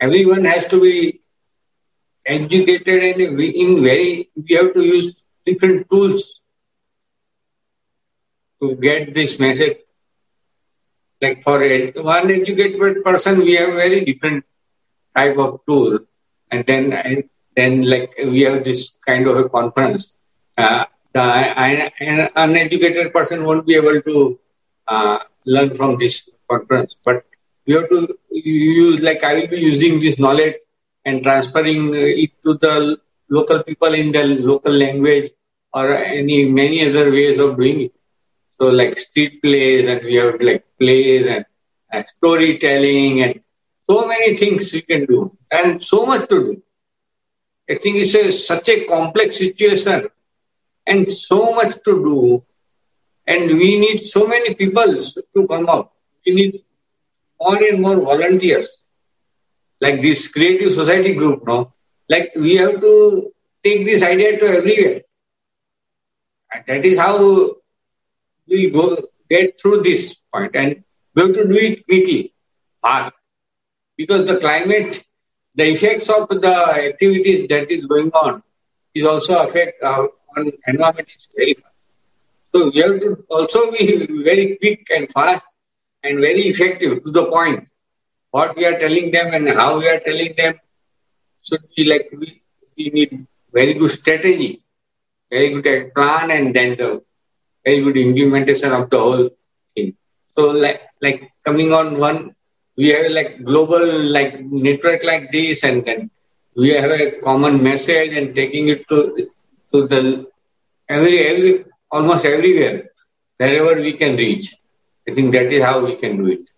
[0.00, 1.20] Everyone has to be
[2.24, 6.40] educated and in very, we have to use different tools
[8.60, 9.78] to get this message.
[11.22, 14.44] Like for one educated person, we have very different
[15.16, 15.98] type of tool,
[16.50, 17.24] and then and
[17.56, 20.14] then like we have this kind of a conference.
[20.56, 24.38] Uh, the an uneducated person won't be able to
[24.86, 27.24] uh, learn from this conference, but
[27.66, 30.56] we have to use like I will be using this knowledge
[31.04, 32.98] and transferring it to the
[33.28, 35.30] local people in the local language
[35.72, 37.92] or any many other ways of doing it.
[38.60, 41.44] So like street plays and we have like plays and,
[41.92, 43.40] and storytelling and
[43.88, 46.62] so many things we can do and so much to do.
[47.70, 50.08] I think it's a, such a complex situation
[50.86, 52.44] and so much to do.
[53.26, 54.86] And we need so many people
[55.34, 55.92] to come up.
[56.24, 56.64] We need
[57.40, 58.68] more and more volunteers.
[59.80, 61.72] Like this creative society group, no?
[62.08, 63.32] Like we have to
[63.64, 65.00] take this idea to everywhere.
[66.52, 67.18] And that is how
[68.46, 68.96] we'll go
[69.28, 70.84] get through this point and
[71.14, 72.32] we have to do it quickly,
[72.80, 73.15] fast.
[73.96, 75.02] Because the climate,
[75.54, 76.56] the effects of the
[76.90, 78.42] activities that is going on
[78.94, 81.74] is also affect our on environment is very fast.
[82.52, 85.44] So we have to also be very quick and fast
[86.02, 87.68] and very effective to the point.
[88.30, 90.54] What we are telling them and how we are telling them
[91.42, 92.42] should be like we,
[92.76, 94.62] we need very good strategy,
[95.30, 97.02] very good plan, and then the
[97.64, 99.30] very good implementation of the whole
[99.74, 99.96] thing.
[100.36, 102.34] So like like coming on one,
[102.76, 103.84] we have like global
[104.16, 106.10] like network like this, and then
[106.56, 109.28] we have a common message and taking it to
[109.72, 110.26] to the
[110.88, 112.90] every every almost everywhere
[113.38, 114.54] wherever we can reach.
[115.08, 116.50] I think that is how we can do it.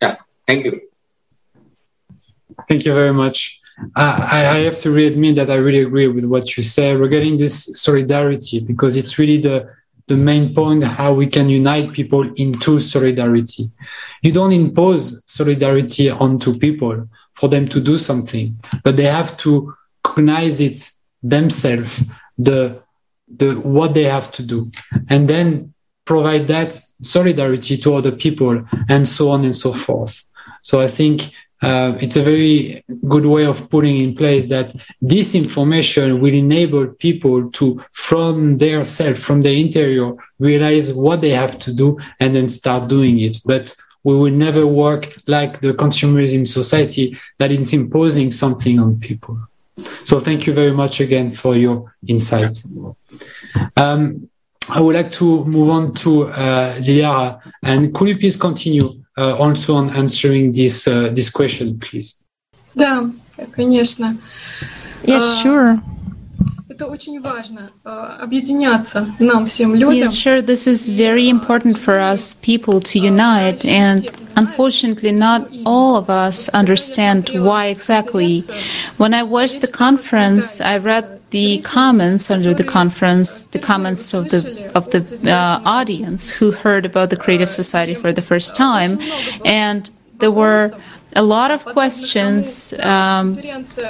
[0.00, 0.80] Yeah, thank you.
[2.68, 3.60] Thank you very much.
[3.96, 7.38] Uh, I, I, have to readmit that I really agree with what you say regarding
[7.38, 9.68] this solidarity because it's really the
[10.06, 13.70] the main point how we can unite people into solidarity.
[14.22, 19.74] You don't impose solidarity onto people for them to do something, but they have to
[20.04, 20.90] recognize it
[21.22, 22.02] themselves,
[22.36, 22.82] the
[23.36, 24.70] the what they have to do,
[25.08, 25.72] and then
[26.04, 30.26] provide that solidarity to other people, and so on and so forth.
[30.62, 31.30] So I think
[31.64, 36.86] uh, it's a very good way of putting in place that this information will enable
[36.86, 42.36] people to, from their self, from their interior, realize what they have to do and
[42.36, 43.38] then start doing it.
[43.44, 43.74] But
[44.04, 49.38] we will never work like the consumerism society that is imposing something on people.
[50.04, 52.62] So thank you very much again for your insight.
[53.76, 54.28] Um,
[54.68, 59.89] I would like to move on to uh, and could you please continue also on
[59.89, 62.25] answering this uh, this question, please?
[62.75, 63.09] Да,
[63.55, 64.17] конечно.
[65.03, 65.79] Yes, sure.
[66.69, 70.07] Это очень важно объединяться нам всем людям.
[70.07, 70.41] Yes, sure.
[70.41, 76.47] This is very important for us people to unite, and unfortunately, not all of us
[76.49, 78.43] understand why exactly.
[78.97, 84.22] When I watched the conference, I read the comments under the conference, the comments of
[84.32, 84.40] the
[84.78, 85.00] of the
[85.30, 88.92] uh, audience who heard about the Creative Society for the first time,
[89.44, 89.90] and
[90.20, 90.70] there were
[91.16, 93.36] a lot of questions um,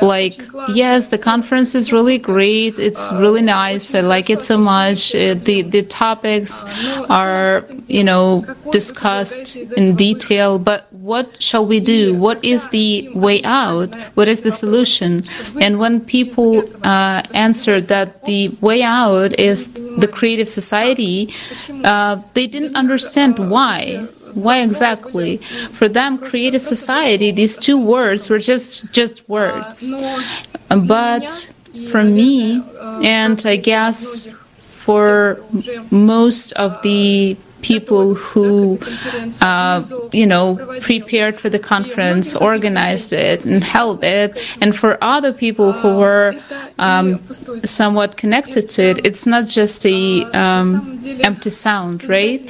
[0.03, 0.35] like
[0.69, 2.79] yes the conference is really great.
[2.79, 3.95] It's really nice.
[3.95, 5.15] I like it so much.
[5.15, 6.65] Uh, the the topics
[7.09, 10.59] are you know discussed in detail.
[10.59, 12.15] But what shall we do?
[12.15, 13.95] What is the way out?
[14.17, 15.25] What is the solution?
[15.61, 21.33] And when people uh, answered that the way out is the creative society
[21.85, 25.39] uh, they didn't understand why why exactly?
[25.73, 29.93] For them, creative society, these two words were just just words.
[30.69, 31.53] But
[31.91, 32.63] for me,
[33.03, 34.31] and I guess
[34.85, 35.43] for
[35.91, 38.79] most of the people who,
[39.41, 39.81] uh,
[40.13, 44.31] you know, prepared for the conference, organized it, and held it,
[44.61, 46.35] and for other people who were
[46.79, 47.25] um,
[47.81, 52.41] somewhat connected to it, it's not just a um, empty sound, right?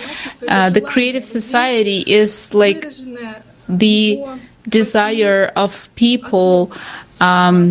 [0.49, 2.83] Uh, the creative society is like
[3.69, 4.21] the
[4.69, 6.73] desire of people
[7.21, 7.71] um,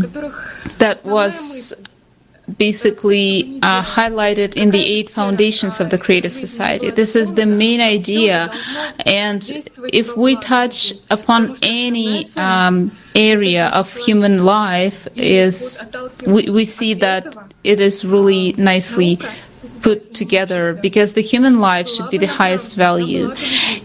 [0.80, 1.74] that was
[2.58, 6.92] basically uh, highlighted in the eight foundations of the creative society.
[6.92, 8.52] This is the main idea
[9.06, 9.42] and
[9.94, 15.86] if we touch upon any um, area of human life is
[16.28, 19.20] we, we see that it is really nicely
[19.82, 23.34] put together because the human life should be the highest value.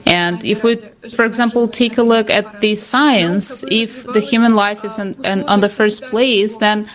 [0.04, 0.76] And if we
[1.10, 5.14] for example take a look at the science if the human life is in,
[5.44, 6.88] on the first place then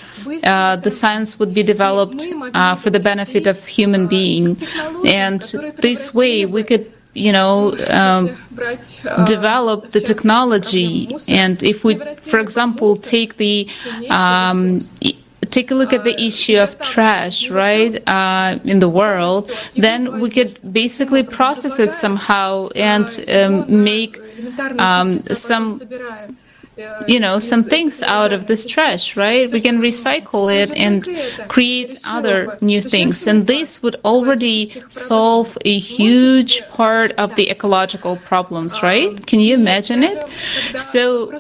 [0.44, 4.64] uh, the science would be developed uh, for the benefit of human beings.
[5.06, 5.42] And
[5.78, 8.26] this way we could you know, um,
[9.26, 11.16] develop the technology.
[11.30, 13.70] And if we, for example, take the
[14.10, 14.80] um,
[15.54, 20.30] take a look at the issue of trash, right, uh, in the world, then we
[20.30, 24.20] could basically process it somehow and um, make
[24.80, 25.10] um,
[25.50, 25.70] some
[27.08, 29.52] you know some things out of this trash right?
[29.52, 31.08] We can recycle it and
[31.48, 33.28] create other new things.
[33.28, 39.26] and this would already solve a huge part of the ecological problems right?
[39.28, 40.18] Can you imagine it?
[40.80, 41.32] so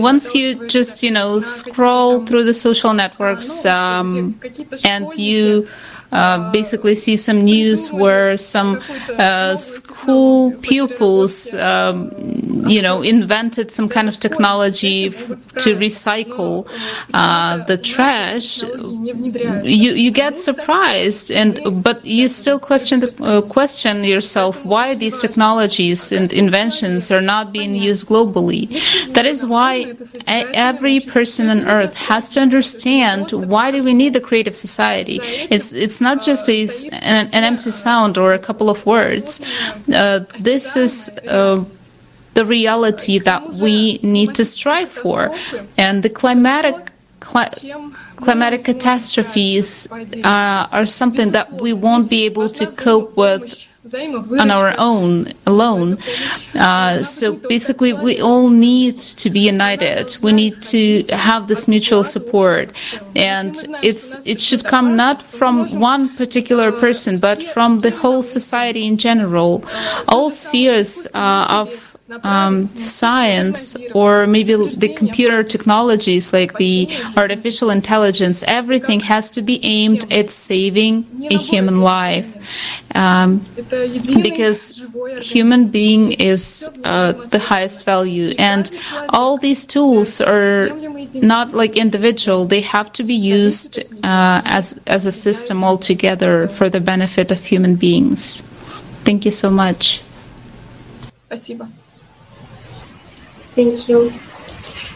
[0.00, 4.38] once you just you know scroll through the social networks um,
[4.84, 5.68] and you
[6.12, 8.80] uh, basically see some news where some
[9.18, 12.12] uh, school pupils, um,
[12.66, 16.68] you know, invented some kind of technology to recycle
[17.14, 18.62] uh, the trash.
[18.62, 25.16] You you get surprised, and but you still question the, uh, question yourself why these
[25.20, 28.64] technologies and inventions are not being used globally.
[29.14, 29.94] That is why
[30.26, 35.18] every person on Earth has to understand why do we need the creative society.
[35.22, 39.40] It's it's it's not just a, an, an, empty sound or a couple of words.
[39.90, 41.64] Uh, this is uh,
[42.34, 45.34] the reality that we need to strive for.
[45.78, 46.76] And the climatic
[48.16, 54.74] climatic catastrophes uh, are something that we won't be able to cope with on our
[54.78, 55.98] own alone.
[56.54, 60.16] Uh, so basically, we all need to be united.
[60.22, 62.72] We need to have this mutual support,
[63.14, 68.86] and it's it should come not from one particular person, but from the whole society
[68.86, 69.64] in general.
[70.08, 71.85] All spheres uh, of
[72.23, 79.59] um, science or maybe the computer technologies like the artificial intelligence, everything has to be
[79.63, 82.35] aimed at saving a human life.
[82.93, 83.45] Um,
[84.21, 84.85] because
[85.21, 88.69] human being is uh, the highest value and
[89.09, 90.69] all these tools are
[91.21, 96.69] not like individual they have to be used uh, as as a system altogether for
[96.69, 98.41] the benefit of human beings
[99.05, 100.01] thank you so much
[101.27, 101.69] Спасибо.
[103.56, 104.12] Thank you.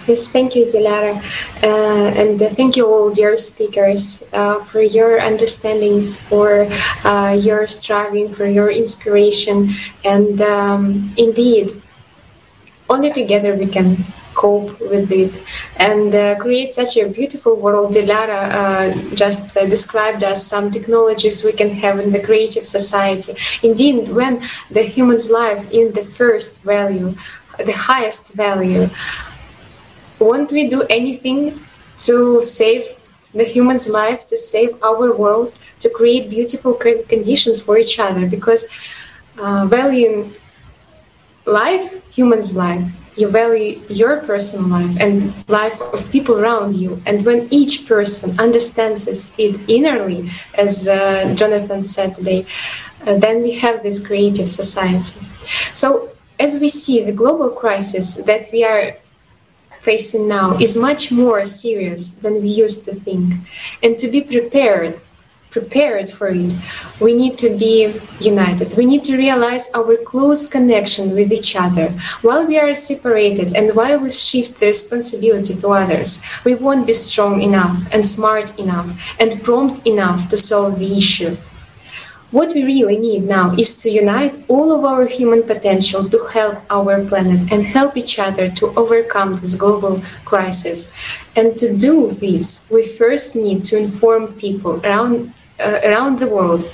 [0.06, 1.16] Yes, thank you, Dilara.
[1.62, 6.68] Uh, and uh, thank you all, dear speakers, uh, for your understandings, for
[7.04, 9.70] uh, your striving, for your inspiration.
[10.04, 11.70] And um, indeed,
[12.88, 13.96] only together we can
[14.34, 15.32] cope with it
[15.76, 17.92] and uh, create such a beautiful world.
[17.92, 23.34] Dilara uh, just described us some technologies we can have in the creative society.
[23.62, 27.14] Indeed, when the human's life is the first value,
[27.64, 28.88] the highest value.
[30.18, 31.58] Won't we do anything
[32.00, 32.84] to save
[33.32, 38.26] the human's life, to save our world, to create beautiful conditions for each other?
[38.28, 38.68] Because
[39.38, 40.30] uh, valuing
[41.46, 42.84] life, human's life,
[43.16, 47.02] you value your personal life and life of people around you.
[47.06, 52.46] And when each person understands it innerly, as uh, Jonathan said today,
[53.06, 55.26] uh, then we have this creative society.
[55.74, 56.10] So
[56.40, 58.96] as we see, the global crisis that we are
[59.82, 63.34] facing now is much more serious than we used to think.
[63.82, 65.00] And to be prepared,
[65.50, 66.52] prepared for it,
[66.98, 68.76] we need to be united.
[68.76, 71.88] We need to realize our close connection with each other.
[72.22, 76.94] While we are separated and while we shift the responsibility to others, we won't be
[76.94, 78.88] strong enough and smart enough
[79.20, 81.36] and prompt enough to solve the issue.
[82.30, 86.58] What we really need now is to unite all of our human potential to help
[86.70, 90.92] our planet and help each other to overcome this global crisis.
[91.34, 96.70] And to do this, we first need to inform people around, uh, around the world,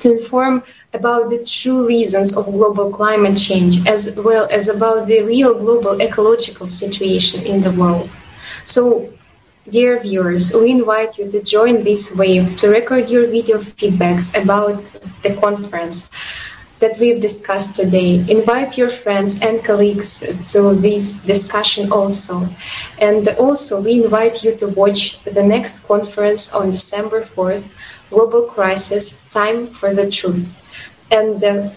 [0.00, 0.62] to inform
[0.94, 6.00] about the true reasons of global climate change, as well as about the real global
[6.00, 8.08] ecological situation in the world.
[8.64, 9.12] So
[9.68, 14.84] Dear viewers, we invite you to join this wave to record your video feedbacks about
[15.24, 16.08] the conference
[16.78, 18.24] that we've discussed today.
[18.28, 20.20] Invite your friends and colleagues
[20.52, 22.48] to this discussion also.
[23.00, 27.66] And also, we invite you to watch the next conference on December 4th
[28.10, 30.46] Global Crisis Time for the Truth.
[31.10, 31.70] And uh,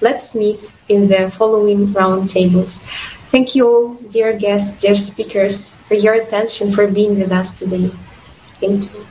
[0.00, 2.88] let's meet in the following roundtables.
[3.34, 7.88] Thank you all, dear guests, dear speakers, for your attention, for being with us today.
[8.60, 9.04] Thank you.